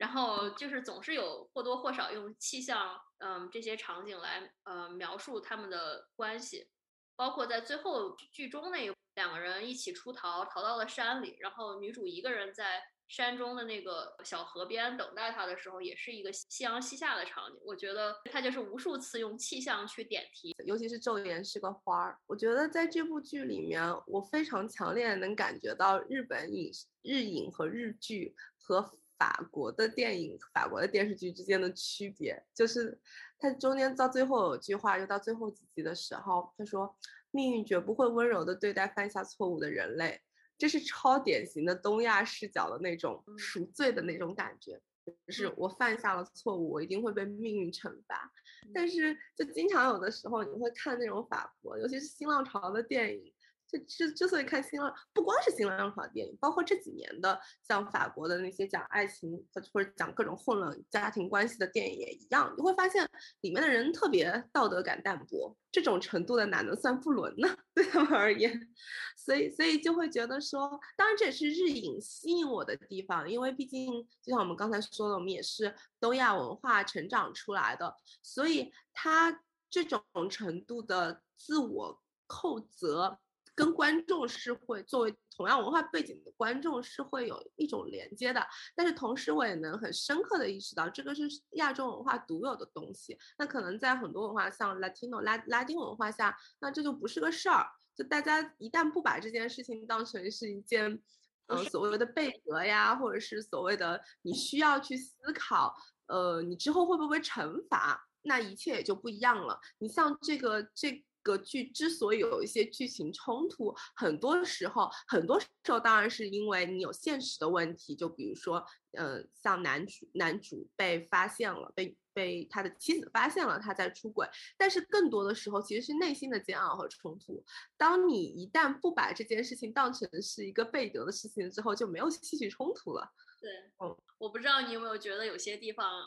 [0.00, 6.66] 然后就是总是有或多或少用气象，嗯，这些场景来呃描述他们的关系，
[7.14, 12.82] 包括在最后剧中那两个人一起出逃，逃到了山里，然后女主一个人在。
[13.10, 17.58] 山中的那个小河边等待他的时候，也是一个夕阳西下的场景。
[17.64, 22.16] 我觉得他就是无数次用气象去点题，尤其是昼颜是个花儿。
[22.28, 26.70] 我觉得在这部剧里面，我非常强烈能感觉到日本影
[27.02, 28.80] 日影和日剧和
[29.20, 32.42] 法国的电影、法国的电视剧之间的区别。
[32.54, 32.98] 就是
[33.38, 36.96] 他中间到最后有句话，就到最后几集的时候，他说
[37.30, 40.22] ：“命运绝不会温柔的对待犯下错误的人类。”
[40.56, 44.80] 这是超典型的东亚视角的那种赎罪的那种感觉，
[45.26, 48.32] 就是我犯下了错误，我一定会被命运惩罚。
[48.72, 53.32] 但是就经常有的时候，你会看那种法国，尤其是新浪潮的电影。
[53.70, 63.08] 就之之所以看新浪，不光是新浪潮电影，包括这几年的像法国的那些讲爱情或或者讲各种混乱家庭关系的电影也一样，你会发现
[63.42, 67.48] 里面的人特别道德感淡薄，这种程度的哪能算不伦呢？
[67.72, 68.68] 对他们而言，
[69.16, 73.86] 所以所以就会觉得说，当然这也是日影吸引我的地方，因为毕竟
[74.22, 83.18] 就像我们刚才说的，我们也是东亚文化成长出来的，所以它这种程度的自我扣责。
[83.54, 93.18] 跟观众是会作为同样文化背景的观众是会有一种连接的，但是同时我也能很深刻的意识到这个是亚洲文化独有的东西。
[93.38, 97.66] 那可能在很多文化像 Latino 拉拉丁文化下，那这就不是个事儿。
[97.94, 101.02] 就大家一旦不把这件事情当成是一件，
[101.46, 105.74] 呃，所谓的贝壳 呀，或者是所谓的你需要去思考，
[106.06, 109.60] 呃，你之后会不会惩罚，那一切也就不一样了。
[109.78, 111.04] 你像这个这。
[111.22, 127.44] 个剧之所以有一些剧情冲突，很多时候，很多时候当然是因为你有现实的问题，就比如说，呃，像男主男主被发现了，被被他的妻子发现了他在出轨，但是更多的时候其实是内心的煎熬和冲突。
[127.76, 133.12] 当你一旦不把这件事情当成是一个背德的事情之后，就没有戏剧冲突了。
[133.40, 136.04] 对，嗯，我不知道你有没有觉得有些地方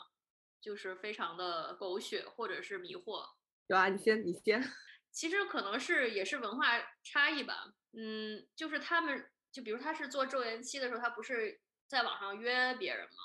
[0.60, 3.24] 就是非常的狗血或者是迷惑。
[3.68, 4.62] 有啊，你先，你先。
[5.14, 6.64] 其实可能是也是文化
[7.04, 7.64] 差异吧，
[7.96, 13.16] 嗯，就是他们就比如他是做周延期的时候，他不是在网上约别人吗？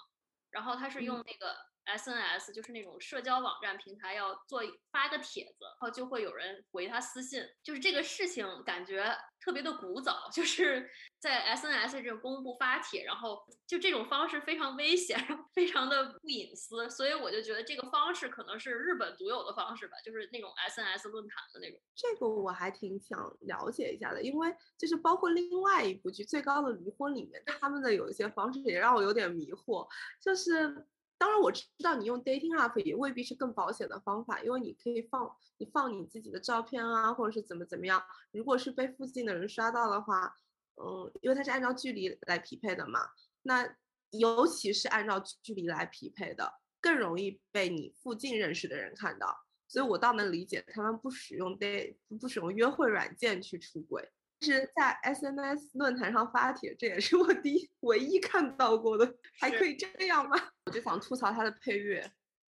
[0.52, 1.69] 然后他是用那个。
[1.90, 4.62] S N S 就是那种社交网站平台，要做
[4.92, 15.20] 发个帖子，然后就会有人回他私信，就是这个事情感觉特别的古早， 就是在 S N S 这种公布发帖，然后就这种方式非常危险，
[15.54, 21.80] 非常的不隐私，所以我就觉得这个方式可能是日本独有的方式吧，就是那种 S N S 论坛的那种。
[21.96, 29.88] 这个我还挺想了解一下的，因为就是包括另外一部剧《最高的离婚》里面，他们的有一些方式也让我有点迷惑，
[30.22, 30.86] 就是。
[31.20, 38.02] 当然我知道你用 dating app 也未必是更保险的方法，因为你可以放你放你自己的照片啊，或者是怎么怎么样。
[38.32, 40.34] 如果是被附近的人刷到的话，
[40.78, 43.02] 嗯，因为它是按照距离来匹配的嘛，
[43.42, 43.68] 那
[44.12, 49.46] 尤其是按照距离来匹配的，更容易被你附近认识的人看到。
[49.68, 54.10] 所以我倒能理解他们不使用 date 不使用约会软件去出轨。
[54.42, 60.38] 是在 SNS 论坛上发帖，这也是我第一唯一看到过的，还可以这样吗？
[60.66, 62.02] 我就想吐槽他的配乐，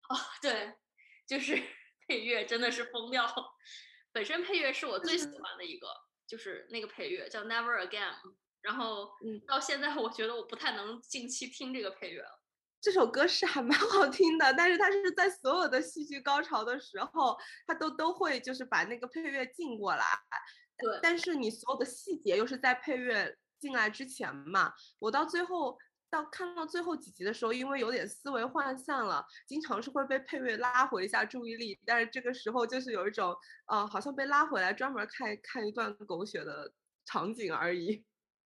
[0.09, 0.74] 哦，对，
[1.26, 1.61] 就是
[2.07, 3.26] 配乐真的是疯掉。
[4.12, 5.86] 本身配乐是我最喜欢的一个，
[6.26, 8.14] 就是那个配乐叫 Never Again，
[8.62, 9.11] 然后
[9.47, 12.41] 到现在我觉得我不太能近期听这个配乐了。
[12.80, 17.36] 这首歌是还蛮好听的，但是它是在所有的戏剧高潮的时候，
[17.66, 20.05] 它都都会就是把那个配乐进过来。
[20.79, 24.72] 对，但是你所有的细节又是在配乐进来之前嘛？
[24.99, 25.76] 我到最后
[26.11, 31.79] 到看到最后几集的时候，因为有点思维涣散了，经常是会被配乐拉回一下注意力。
[31.85, 36.72] 但是这个时候就是有一种，呃，好像被拉回来专门看看一段狗血的
[37.05, 38.05] 场景而已。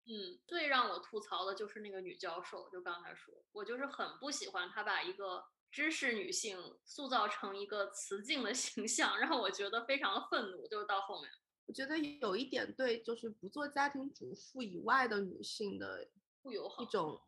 [0.07, 10.66] 嗯，最让我吐槽的就是那个女教授，就刚才说，我就是很不喜欢她把一个知识女性塑造成一个雌竞的形象， 让我觉得非常的愤怒。
[10.68, 11.31] 就是到后面。
[11.69, 16.09] 我觉得有一点对，就是不做家庭主妇以外的女性的
[16.43, 17.21] 不友好一种，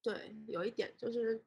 [0.00, 1.44] 对，有一点就是，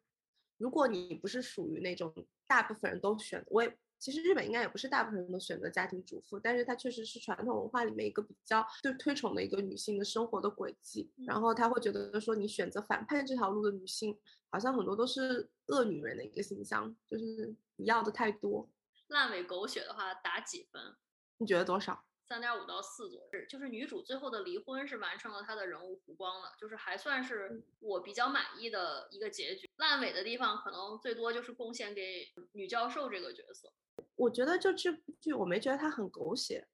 [0.57, 2.13] 如果你不是属于那种
[2.45, 18.69] 大部分人都选，我也其实日本应该也不是大部分人都选择家庭主妇，但是它确实是传统文化里面一个比较就推崇的一个女性的生活的轨迹，然后他会觉得说你选择反叛这条路的女性，好像很多都是恶女人的一个形象，就是你要的太多。
[19.07, 20.97] 烂尾狗血的话打几分？
[21.37, 22.03] 你觉得多少？
[22.29, 29.67] 三点五到四左右，就是女主最后的离婚是完成了她的人物弧光了，就是还算是我比较满意的一个结局。
[29.77, 33.73] 烂尾的地方可能最多就是贡献给女教授这个角色。
[34.15, 36.67] 我觉得就这部剧我没觉得它很狗血，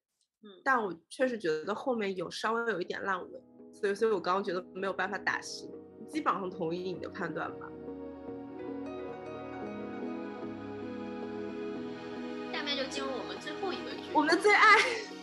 [0.44, 3.42] 嗯，但我确实觉得后面有稍微有一点烂尾，
[3.72, 5.72] 所以所以我刚刚觉得没有办法打戏，
[6.10, 7.66] 基本上同意你的判断吧。
[12.52, 14.76] 下面就进入我们最后一个剧，我们的最爱。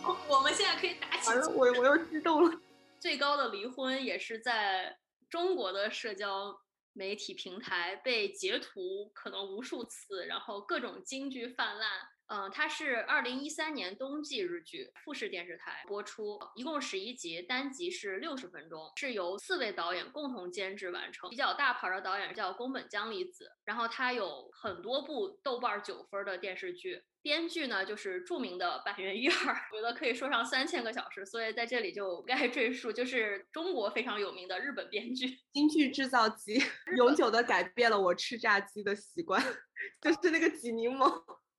[0.29, 1.31] 我们现在可以打起。
[1.49, 2.59] 我我又激动了。
[2.99, 4.97] 最高的离婚也是在
[5.29, 6.57] 中国的社交
[6.93, 11.89] 媒体平台被截图，可能无数次，然后各种金句泛滥。
[12.27, 21.29] 嗯，它是二零一三年冬季日剧，富士电视台播出，一共十一集，单集是六十分钟，是由四位导演共同监制完成。
[21.29, 27.03] 比较大牌的导演叫宫本江里子，然后他有很多部豆瓣九分的电视剧。
[27.21, 32.91] 编剧呢，就是著名的板垣瑞二，我觉得可以说上三千个小时，所以在这里就不该赘述。
[32.91, 36.61] 就是中国非常有名的日本编剧， 京剧制造机，
[36.97, 39.41] 永久的改变了我吃炸鸡的习惯，
[40.01, 41.09] 就是那个挤柠檬。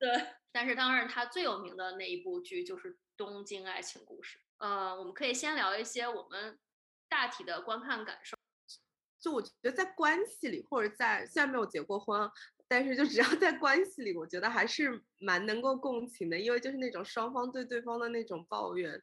[0.04, 4.38] 对，但是当然他最有名的那一部剧就是《东京爱情故事》。
[4.58, 6.58] 呃，我们可以先聊一些我们
[7.08, 8.36] 大体的观看感受。
[9.18, 12.30] 就我觉得在关系里，或者在虽然没有结过婚。
[12.66, 19.00] 但是就只要在关系里，我觉得还是蛮能够共情的，因为就是那种双方对对方的那种抱怨，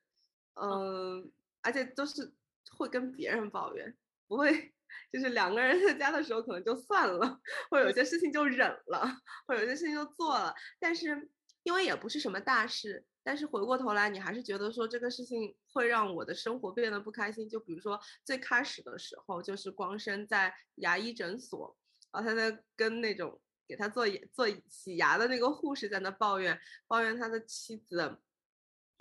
[0.56, 1.32] 嗯，
[1.62, 2.34] 而且都是
[2.72, 3.96] 会跟别人抱怨，
[4.28, 4.74] 不会
[5.12, 7.40] 就是两个人在家的时候可能就算了，
[7.70, 9.08] 或有些事情就忍了，
[9.48, 10.54] 或有些事情就做了。
[10.80, 11.30] 但是
[11.64, 17.50] 因为也不是什么大事，但是回过头来你还是觉得说这个事情会让我的生活变得不开心。
[17.50, 21.78] 就比如说最开始的时候，就是光生在牙医诊所，
[22.12, 23.40] 然后他在跟那种。
[23.68, 28.18] 给他做做洗牙的那个护士在那抱怨，抱怨他的妻子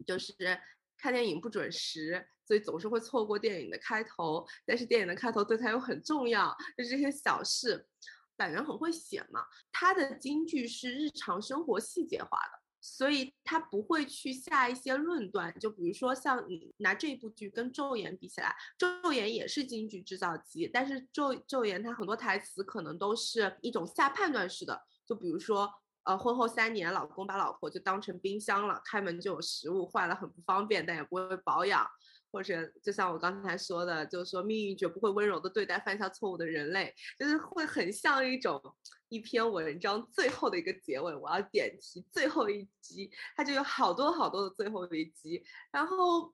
[0.07, 0.33] 就是
[1.01, 4.47] 看电影不准时，所以总是会错过电影的开头。
[4.67, 7.87] 但是电影的开头对他又很重要，就这些小事，
[8.37, 9.45] 板垣很会写嘛。
[9.73, 12.61] 他的京剧是日常生活细节化的。
[12.83, 18.57] 所以他不会去下一些论断，就比如说像你拿这部剧跟《昼颜》比起来，
[19.03, 25.71] 《昼颜》也是京剧制造机，但是《昼昼颜》它很多台词可能都是一种下判断式的，就比如说，
[26.05, 31.87] 呃，婚后三年，老公把老婆就当成冰箱了，开门就有食物，坏了很不方便，但也不会保养。
[32.33, 38.63] 或者就像我刚才说的，就是说命运绝不会温柔的对待犯下错误的人类，就是会很像一种
[39.09, 41.13] 一篇文章最后的一个结尾。
[41.17, 45.43] 我要点题最后一集，它就有好多好多的最后一集。
[45.73, 46.33] 然后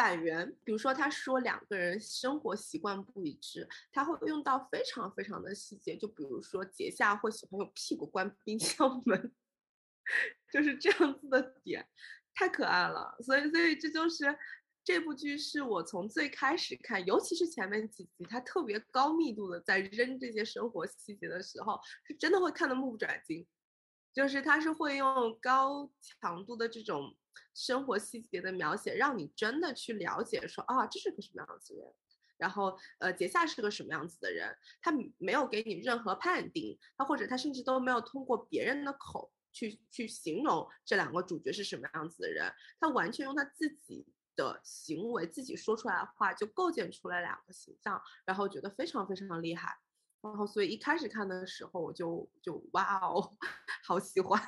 [0.00, 5.94] 板垣，比如说他说两个人生活习惯不一致，他会用到非常非常的细节。
[5.94, 9.30] 就比如说节下会喜欢用屁股关冰箱门，
[10.50, 11.86] 就是这样子的点，
[12.34, 13.14] 太可爱了。
[13.20, 14.38] 所以，所以这就是。
[14.82, 23.46] 这部剧是我从最开始看，尤其是前面几集，他特别高密度的在扔这些生活细节的时候，是真的会看得目不转睛。
[24.12, 27.16] 就是他是会用高强度的这种
[27.54, 31.94] 生活细节的描写，让你真的去了解，说啊，这是个什么样子的人，
[32.36, 44.06] 然后呃，杰夏是个什么样子的人，他没有给你任何判定，他或者他甚至都没有通过别人的口去去形容这两个主角是什么样子的人，他完全用他自己。
[44.36, 49.76] 的行为自己说出来的话就构建出来两个形象，然后觉得非常非常厉害，
[50.22, 53.36] 然后所以一开始看的时候我就就哇哦，
[53.84, 54.40] 好喜欢，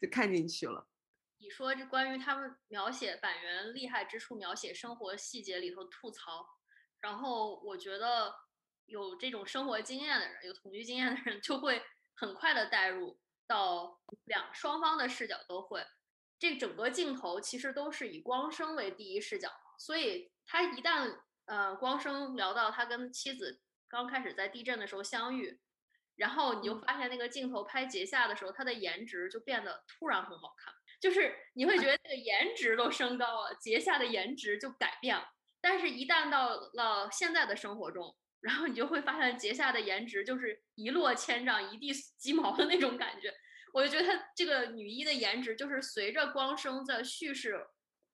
[0.00, 0.86] 就看进去了。
[1.38, 6.46] 你说这关于他们描写板垣厉害之处，描写生活细节里头吐槽，
[7.00, 8.34] 然后我觉得
[8.86, 11.82] 有这种生活经验的人，有同居经验的人就会
[12.14, 15.82] 很快的带入到两双方的视角都会。
[16.38, 23.60] 这整个镜头其实都是以光生为第一视角，所以他一旦呃光生聊到他跟妻子
[23.90, 25.60] 刚开始在地震的时候相遇，
[26.16, 35.28] 然后你就发现那个镜头拍杰下的时候，她的颜值就变得突然很好看，就是你会觉得 那个颜值都升高了，杰下的颜值就改变了。
[35.60, 43.34] 但是，一旦到了现在的生活中，然后你就会发现杰下的颜值就是一落千丈、一地鸡毛的那种感觉。
[43.72, 47.66] 我就觉得她这个女一的颜值，就是随着光生的叙事、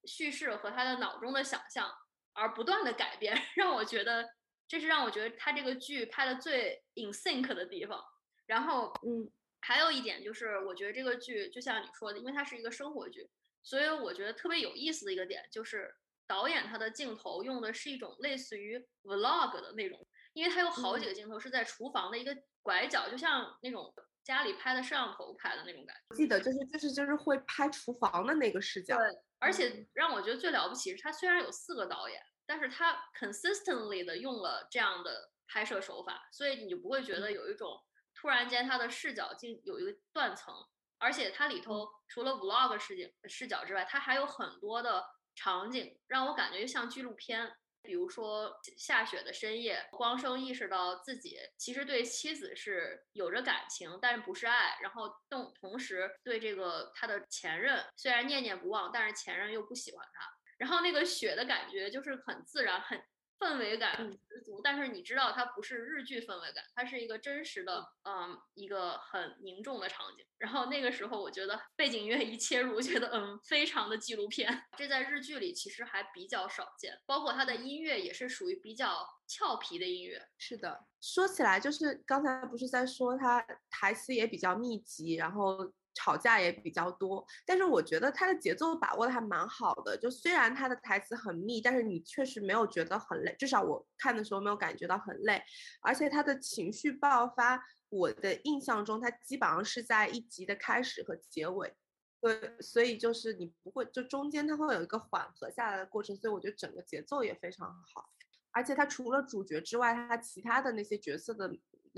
[0.05, 1.89] 叙事和她的脑中的想象
[2.33, 4.27] 而不断的改变， 让我觉得
[4.67, 8.03] 这是让我觉得他这个剧拍的最 in sync 的地方。
[8.45, 9.29] 然后，嗯，
[9.61, 13.29] 还有一点就是，我觉得这个剧就像你说的，因为它是一个生活剧，
[13.63, 15.93] 所以我觉得特别有意思的一个点就是
[16.25, 23.93] 导演他的镜头用的是一种类似于 vlog 的那种，因为他有好几个镜头是在厨房的一个拐角，就像那种。
[24.27, 28.97] 家里拍的摄像头拍的那种感觉，记得就是就是就是会拍厨房的那个视角。
[28.97, 29.07] 对，
[29.39, 37.79] 而且让我觉得最了不起是，他虽然有四个导演，但是他 consistently 的用了这样的拍摄手法，所以你就不会觉得有一种
[38.15, 40.55] 突然间他的视角进有一个断层，
[40.97, 47.55] 而且它里头除了 vlog 视角视角之外，它还有很多的场景，让我感觉就像纪录片。
[47.83, 54.77] 比如说下雪的深夜，光生意识到自己其实对妻子是有着感情，但是不是爱。
[54.81, 60.36] 然后同同时对这个他的前任虽然念念不忘，但是前任又不喜欢他。
[60.57, 63.01] 然后那个雪的感觉就是很自然，很。
[63.39, 70.25] 氛围感十足，但是你知道它不是日剧氛围感，它是一个真实的，嗯，一个很凝重的场景。
[70.39, 74.51] 然后那个时候，我觉得背景音乐一切入，觉得嗯，非常的纪录片。
[74.75, 80.19] 这在日剧里其实还比较少见，包括它的音乐也是属于比较俏皮的音乐。
[80.39, 85.71] 是的，说起来就是刚才不是在说它台词也比较密集，然后。
[85.97, 89.97] 吵架也比较多，但是我觉得他的节奏把握的还蛮好的。
[89.97, 95.41] 就虽然他的台词很密，但是你确实没有觉得很累，至少我看的时候没有感觉到很累。
[95.81, 101.75] 而且他的情绪爆发，我的印象中他基本上是在一集的开始和结尾，
[102.21, 108.09] 对，所以就是你不会就中间他会有一个缓和下来的过程，所以我觉得整个节奏也非常好。
[108.51, 111.51] 而且他除了主角之外，他其他的那些角色的。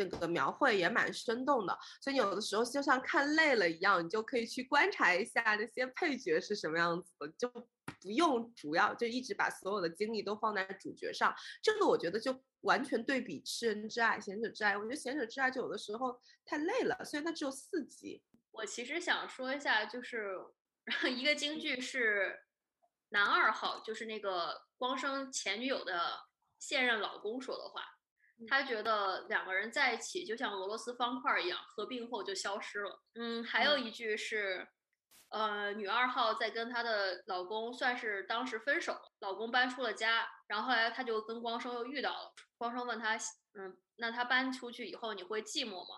[0.06, 7.50] 那个描绘也蛮生动的，所以有的时候就像看累了一样，你就可以去观察一下那些配角是什么样子的，就
[8.02, 11.34] 不用主要就一直把所有的精力都放在主角上。
[11.62, 18.24] 这个我觉得就完全对比《吃人之爱》《贤者之爱》，我觉得《贤者之爱》就有的时候太累了，虽然它只有四集。
[18.52, 20.38] 我其实想说一下，就是
[21.16, 22.40] 一个京剧是
[23.10, 26.28] 男二号，就是那个光生前女友的
[26.58, 27.99] 现任老公说的话。
[28.48, 33.04] 他觉得两个人在一起就像俄罗斯方块一样，合并后就消失了。
[33.16, 34.68] 嗯，还有一句是，
[35.30, 42.34] 呃，女二号在跟她的老公算是当时分手了，老公搬出了家，然后后来她就跟光生又遇到了。
[42.58, 43.16] 光生问她，
[43.54, 45.96] 嗯，那她搬出去以后你会寂寞吗？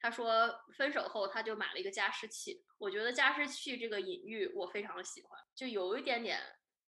[0.00, 2.64] 她说分手后她就买了一个加湿器。
[2.78, 6.40] 我觉得加湿器这个隐喻我非常喜欢，就有一点点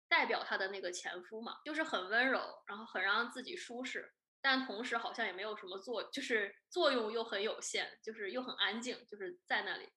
[0.07, 4.11] 代表她的那个前夫嘛，就是很温柔，然后很让自己舒适，
[4.43, 9.87] 但同时好像也没有什么作，就是作用又很有限，就是又很安静，就是在那里。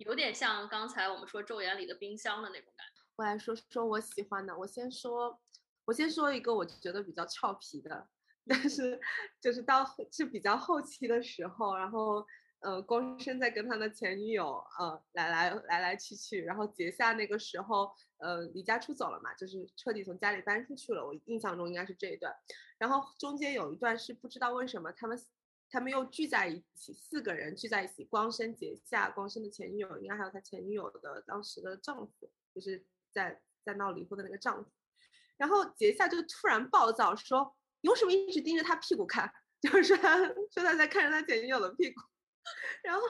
[0.00, 3.02] 有点像刚才我们说《咒言》里的冰箱的那种感觉。
[3.16, 5.40] 我来说说我喜欢的，我先说，
[5.86, 8.08] 我先说一个我觉得比较俏皮的，
[8.46, 9.00] 但是
[9.40, 12.26] 就是到是比较后期的时候，然后
[12.60, 21.06] 呃，光生在跟他的前女友呃来来来来去去，然后结下那个时候呃离家出走了嘛，就是彻底从家里搬出去了。
[21.06, 22.34] 我印象中应该是这一段，
[22.78, 25.20] 然后中间有一段是不知道为什么他们。
[25.70, 28.04] 他们又聚在一起，四个人聚在一起。
[28.04, 34.70] 光生、结夏、光生的前女友，应该还有他前女友的当时的丈夫，就是在在闹离婚的那个丈夫。
[35.36, 42.00] 然后结夏就突然暴躁说：“你为什么一直盯着他屁股看？” 就是说说他在看着他前女友的屁股。
[42.84, 43.02] 然后，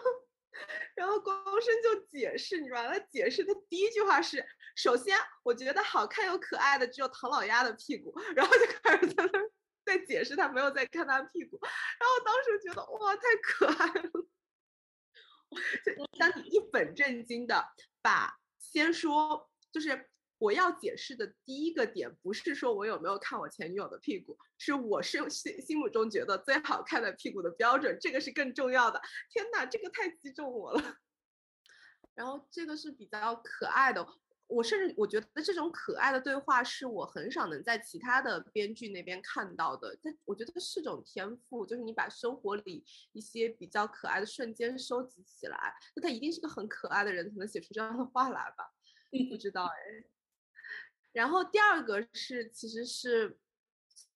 [0.95, 4.39] 然后光生就解释，你知道吗他解释，他第一句话是
[4.75, 9.41] ：“首先，我觉得好看又可爱的只有唐老鸭的屁股。”然后就开始在那。
[9.85, 14.11] 在解释他没有在看他屁股，然后当时觉得哇太可爱了。
[15.85, 17.63] 就当你一本正经的
[18.01, 28.99] 把先说，就是我要解释的第一个点，不是说我有没有看我前女友的屁股，是我是心心目中觉得最好看的屁股的标准，这个是更重要的。
[29.29, 30.97] 天哪，这个太击中我了。
[32.17, 34.03] 然后这个是比较可爱的。
[34.47, 39.99] 我甚至我觉得这种可爱的对话是我很少能在其他的编剧那边看到的。
[40.03, 48.73] 但我觉得是种天赋，就是你把生活里一些比较可爱的瞬间收集起来，那他一定是个很可爱的人才能写出这样的话来吧？
[49.31, 50.05] 不知道哎。
[51.13, 53.39] 然后第二个是，其实是。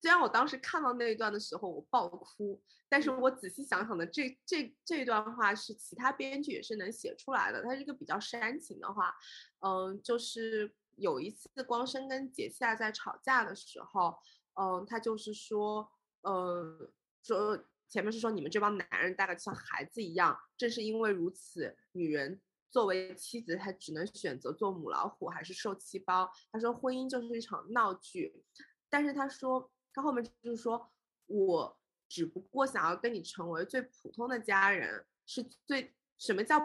[0.01, 7.63] 虽然我当时看到那一段的时候我爆哭，但是我仔细想想的这这这段话是其他编剧也是能写出来的。
[7.63, 9.15] 它是一个比较煽情的话，
[9.61, 14.17] 嗯，就是有一次光生跟杰夏在吵架的时候，
[14.55, 15.91] 嗯，他就是说，
[16.23, 16.91] 嗯，
[17.23, 17.59] 说
[17.89, 22.41] 前面是说你们这帮男人大概像孩子一样，正是因为如此，女人
[22.71, 26.31] 作为妻子，她只能选择做母老虎还是受气包。
[26.51, 28.45] 他说婚姻就是一场闹剧，
[28.89, 29.71] 但是他说。
[29.91, 30.93] 他后面就是说，
[31.27, 31.77] 我
[32.09, 36.59] 只不过想要跟你成为最普通的家人，是最什么叫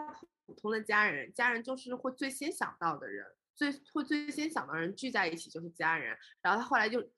[0.46, 1.32] 普通的家人？
[1.32, 6.16] 家人就是会最先想到的人，最会最先想到人聚在一起就是家人。
[6.40, 7.10] 然后他后来就，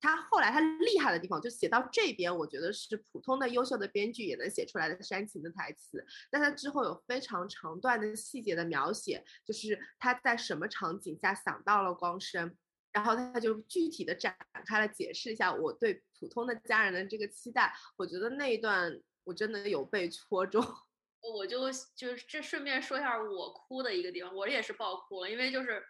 [0.00, 6.04] 他后来他厉害的地方就写到这边，我觉得是普通的优秀的编剧也能写出来的煽情的台词。
[6.30, 12.56] 但他之后有非常长段的细节的描写，就是他在什么场景下想到了光生。
[12.96, 18.90] 然后他就具体的展开了解释一下我对普通的家人的这个期待，我觉得那一段
[19.22, 20.64] 我真的有被戳中。
[21.20, 25.84] 我就就这顺便说一下我哭的一个地方，我也是爆哭了，因为就是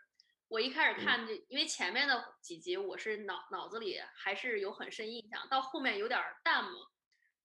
[0.48, 6.72] 我一开始看这，因为前面的几集我是脑脑子里还是有很深印象，到后面有点淡嘛。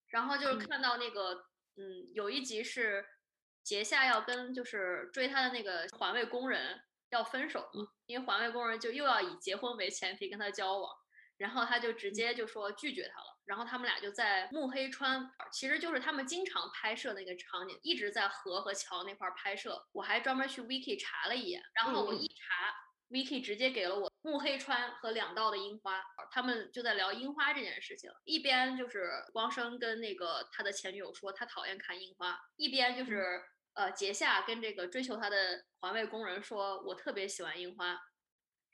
[0.08, 1.36] 然后就是看到那个
[1.78, 3.06] 嗯，有一集是
[3.62, 6.82] 杰夏要跟就是追他的那个环卫工人。
[7.12, 7.88] 要分手嘛？
[8.06, 10.92] 因为环卫工人就又要以结婚为前提跟他交往，
[11.38, 13.38] 然后他就直接就说拒绝他了。
[13.46, 19.86] 然后他们俩就在木黑川，其实就是他们经常拍摄那个场景，一直在河和桥那块拍摄。
[19.92, 22.74] 我还专门去 wiki 查了一眼，然后我一查
[23.10, 26.02] ，wiki 直接给了我木黑川和两道的樱花，
[26.32, 33.44] 他们就在聊樱花这件事情，一边就是光生跟那个他的前女友说他讨厌看樱花，一边就是。
[33.74, 38.00] 呃，杰夏跟这个追求他的环卫工人说：“我特别喜欢樱花。”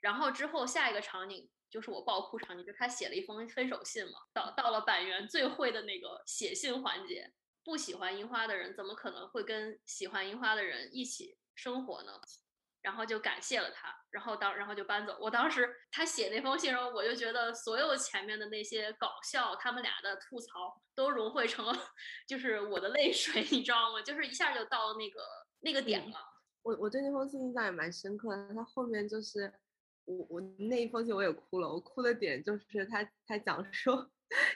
[0.00, 4.12] 然后之后下一个场景就是我爆哭场景，就是他写了一封分手信嘛。
[4.32, 7.32] 到到了板垣最会的那个写信环节，
[7.64, 12.20] 不喜欢樱花的人怎么可能会跟喜欢樱花的人一起生活呢？
[12.88, 15.14] 然后就感谢了他，然后当然后就搬走。
[15.20, 21.78] 我当时他写那封信时候，我就觉得所有前面的那些搞笑，他们俩的吐槽都融汇成了，
[22.26, 24.00] 就是我的泪水，你知道吗？
[24.00, 25.20] 就是一下就到那个
[25.60, 26.16] 那个点了。
[26.62, 29.52] 我我对那封信印象也蛮深刻的，他后面就是
[30.06, 34.10] 我我那一封信我也哭了，我哭的点就是他他讲说。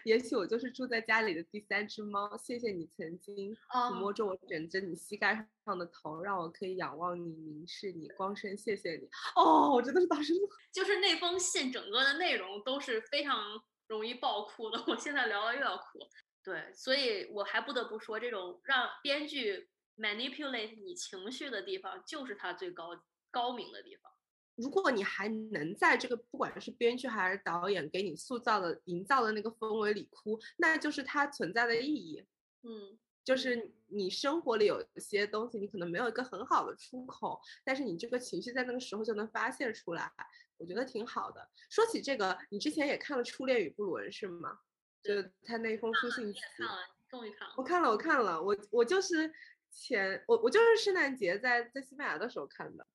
[0.05, 2.37] 也许我就是住在家里的第三只猫。
[2.37, 8.09] 谢谢你曾经抚摸着我枕着你膝盖上的头，让我可以仰望你、凝视你。
[8.11, 9.09] 光生，谢谢你。
[9.37, 10.35] 哦，我真的是当时
[10.73, 13.41] 就是那封信整个的内容都是非常
[13.87, 14.85] 容易爆哭的。
[14.87, 15.99] 我现在聊了又要哭。
[16.45, 22.91] 对，所以我还不得不说，这种让编剧 manipulate 你情绪的地方，就是它最高
[23.31, 24.12] 高明的地方。
[24.57, 32.25] 如果你还能在这个不管是编剧还是导演给你塑造的、营造的那个氛围里哭，那就是它存在的意义。
[32.63, 40.13] 嗯，就是你生活里有一些东西，你可能没有一个很好的出口，但是你这个情绪在那个时候就能发泄出来，
[40.59, 41.49] 我觉得挺好的。
[41.71, 44.59] 说起这个，你之前也看了《初恋与不伦》是吗？
[45.03, 46.41] 就是他那封书信词。
[46.59, 47.55] 看了，终于看了。
[47.57, 49.33] 我看了，我看了，我我就是
[49.71, 52.87] 前我我就是圣诞节在在西班牙的时候看的。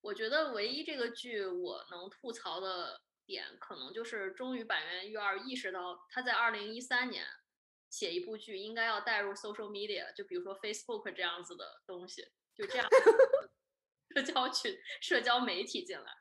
[0.00, 7.24] 我觉得唯一这个剧我能吐槽的点，可能就是终于板垣瑞二意识到他在二零一三年
[7.88, 12.88] 写一部剧应该要带入 social media，就比如说 Facebook 这样子的东西，就这样
[14.14, 16.12] 社交群、社交媒体进来，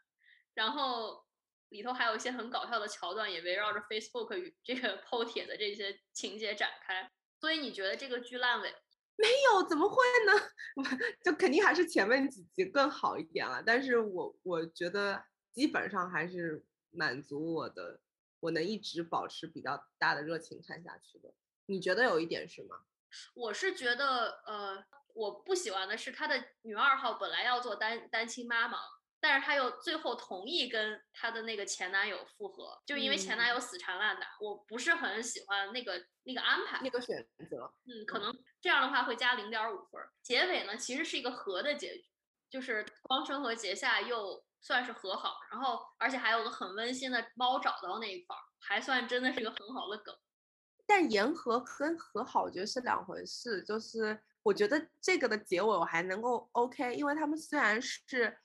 [0.54, 1.26] 然后
[1.70, 7.12] 里头还有一些很搞笑的桥段，也围绕着 Facebook 与这个 PO 帖的这些情节展开。
[7.40, 8.76] 所以你觉得这个剧烂尾？
[9.20, 10.34] 没有，怎么会呢？
[11.24, 13.62] 就肯定还是前面几集更好一点了。
[13.66, 15.22] 但是我我觉得
[15.52, 18.00] 基本上还是满足我的，
[18.40, 21.34] 我能一直保持比较大的热情看下去的。
[21.66, 22.78] 你觉得有一点是吗？
[23.34, 28.78] 我是觉得，呃，我不喜欢的是她的女二号本来要做单单亲妈妈。
[29.22, 40.02] 但是她又最后同意跟她的那个前男友复合，就因为前男友死缠烂打，我不是很喜欢那个那个安排，那个选择，嗯，可能这样的话会加零点五分。
[40.22, 42.06] 结尾呢，其实是一个和的结局，
[42.50, 50.16] 就是光春和结夏又算是和好，然后而且还有个很温馨的猫找到那一块儿，还算真的是一个很好的梗。
[50.88, 53.62] 但言和跟和好，我觉得是两回事。
[53.64, 58.38] 就是我觉得这个的结尾我还能够 OK，因为他们虽然是。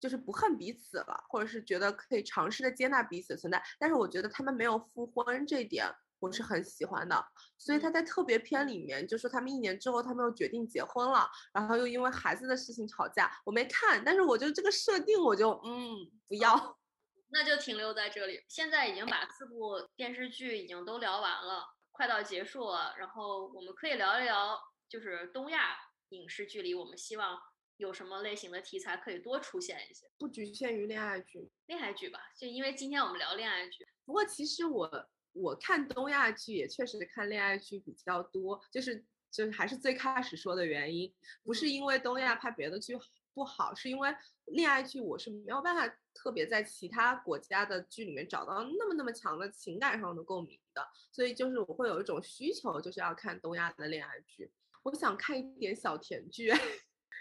[0.00, 7.24] 就是不恨彼此了，或者是觉得可以尝试的接纳彼此存在，但是我觉得他们没有复婚这一点，我是很喜欢的。
[7.56, 13.30] 所以他在特别篇里面就说他们一年之后他们又决定结婚了，然后又因为孩子的事情吵架。
[13.44, 15.96] 我没看，但是我觉得这个设定我就嗯
[16.28, 16.78] 不要，
[17.30, 18.44] 那就停留在这里。
[18.48, 24.58] 现在已经把四部电视剧已经都聊完了，快到结束了，然后我们可以聊一聊，
[24.88, 25.76] 就是东亚
[26.10, 27.38] 影视剧里我们希望。
[27.78, 30.06] 有什么类型的题材可以多出现一些？
[30.18, 33.86] 不局限于恋爱剧，恋爱剧吧，就因为今天我们聊恋爱剧。
[34.04, 41.12] 不过其实我我看东亚剧也确实看恋爱剧比较多，就是就是还是最开始说的原因，
[41.44, 42.98] 不是因为东亚拍别的剧
[43.32, 44.12] 不好，是因为
[44.46, 54.50] 恋爱剧我是没有办法特别在其他国家的剧里面找到那么那么强的情感上的共鸣的，所以就是我会有一种需求，就是要看东亚的恋爱剧，
[54.82, 56.52] 我想看一点小甜剧。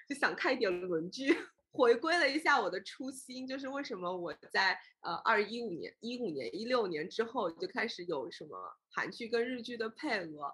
[0.08, 1.36] 就想看一点伦剧，
[1.74, 8.58] 回归了一下我的初心，就是为什么我在呃二一五年、一五年、一六年之后就开始有什么
[8.90, 10.54] 韩剧跟日剧的配额，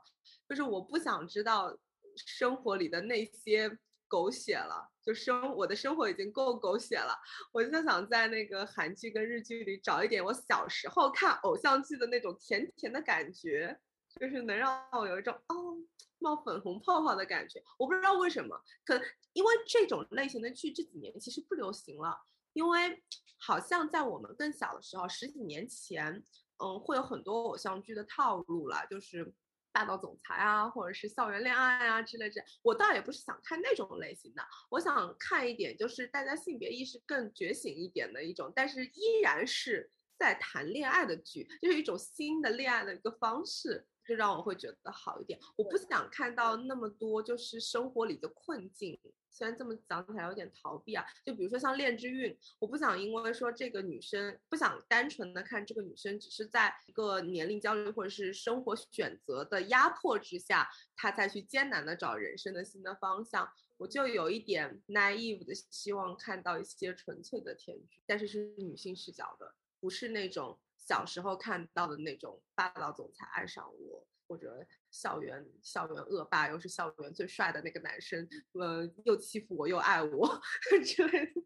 [0.50, 1.78] 就是我不想知道
[2.16, 3.78] 生活里的那些
[4.08, 7.16] 狗血了，就生我的生活已经够狗血了，
[7.52, 13.80] 我就想在那个韩剧跟日剧里找一点我小时候看偶像剧的那种甜甜的感觉，
[14.20, 15.78] 就是能让我有一种哦。
[16.20, 22.18] 冒粉红泡泡的感觉，我不知道为什么，可能因为这种类型的剧这几年其实不流行了，
[22.54, 23.04] 因为
[23.38, 26.24] 好像在我们更小的时候，十几年前，
[26.64, 29.34] 嗯，会有很多偶像剧的套路了，就是
[29.74, 32.42] 霸道总裁啊，或者是校园恋爱啊之类的。
[32.62, 43.86] 我倒也不是想看那种类型的，我想看一点就是大家性别意识更觉醒一点的一种，但是依然是在谈恋爱的剧，就是一种新的恋爱的一个方式。
[44.06, 45.40] 就让我会觉得好一点。
[45.56, 49.00] 我不想看到那么多就是生活里的困境，
[49.32, 51.06] 虽然这么讲起来有点逃避啊。
[51.26, 63.50] 就比如说像《恋之韵》，我不想因为说这个女生不想单纯的看这个女生，只是在一个年龄焦虑或者是生活选择的压迫之下，她再去艰难的找人生的新的方向。
[63.78, 70.60] 我就有一点 naive 的希望看到一些纯粹的甜剧，但是是女性视角的，不是那种。
[70.86, 80.42] 小时候看到的那种霸道总裁爱上我，或者校园校园恶霸，又是校园最帅的那个男生，呃，又欺负我又爱我
[80.84, 81.42] 之类的。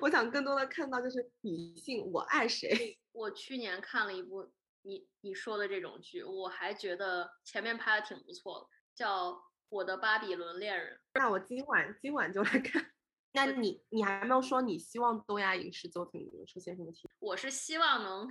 [0.00, 2.98] 我想更多的看到就是女性，我爱谁。
[3.12, 4.52] 我去年看了一部
[4.82, 9.32] 你你说的这种剧，我还觉得前面拍的挺不错的，叫
[9.68, 10.96] 《我的巴比伦恋人》。
[11.14, 12.90] 那我今晚今晚就来看。
[13.32, 17.08] 那你你还没有说你希望东亚影视作品里面出现什么题？
[17.20, 18.28] 我是希望能。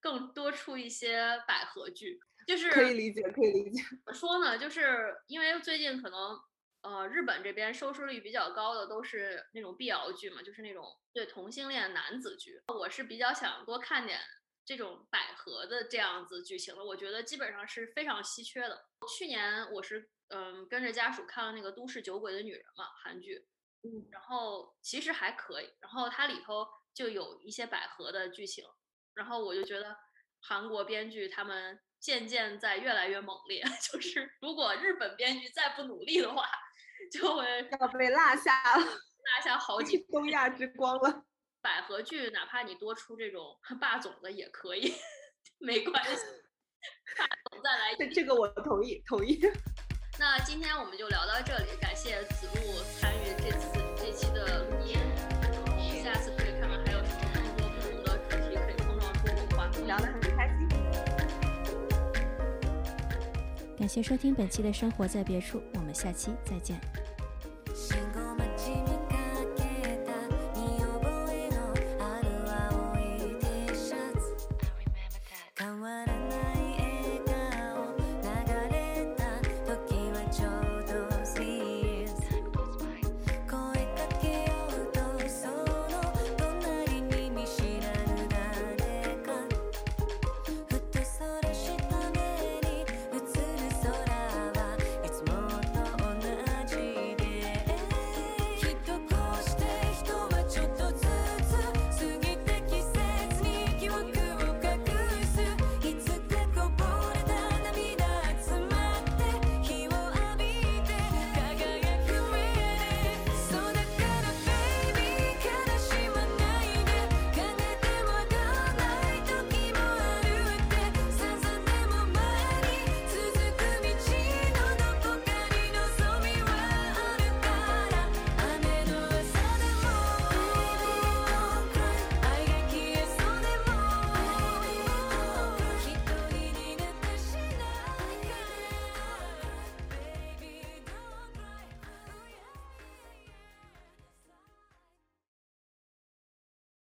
[0.00, 3.82] 更多出一些百合剧，就是可以理解，可以理解。
[3.82, 4.58] 怎么说呢？
[4.58, 6.40] 就是因为最近可能，
[6.82, 12.62] 呃，日本这边收视率比较高的都是那种 BL 剧嘛，就是那种对同性恋男子剧。
[12.68, 14.18] 我是比较想多看点
[14.64, 18.86] 这种百合的这样子剧情的，我觉得基本上是非常稀缺的。
[19.18, 23.46] 去年我是嗯跟着家属看了那个《都市酒鬼的女人》嘛，韩剧，
[23.82, 28.64] 嗯，然后其实还可以，然后它里头就有一些百合的剧情，
[29.20, 29.94] 然后我就觉得
[30.40, 36.48] 韩国编剧他们渐渐在越来越猛烈， 就是如果日本编剧再不努力的话，
[37.12, 41.24] 就会要被落下了，落下好几东亚之光了。
[41.60, 43.44] 百合剧，哪怕你多出这种
[43.78, 44.94] 霸总的也可以，
[45.60, 46.24] 没关系，
[47.18, 47.94] 霸总再来。
[47.98, 49.38] 这这个我同意，同意。
[50.18, 53.68] 那今天我们就聊到这里，感谢子路参与这次
[53.98, 54.96] 这期的录音，
[63.80, 66.78] 感谢收听本期的生活在别处，我们下期再见。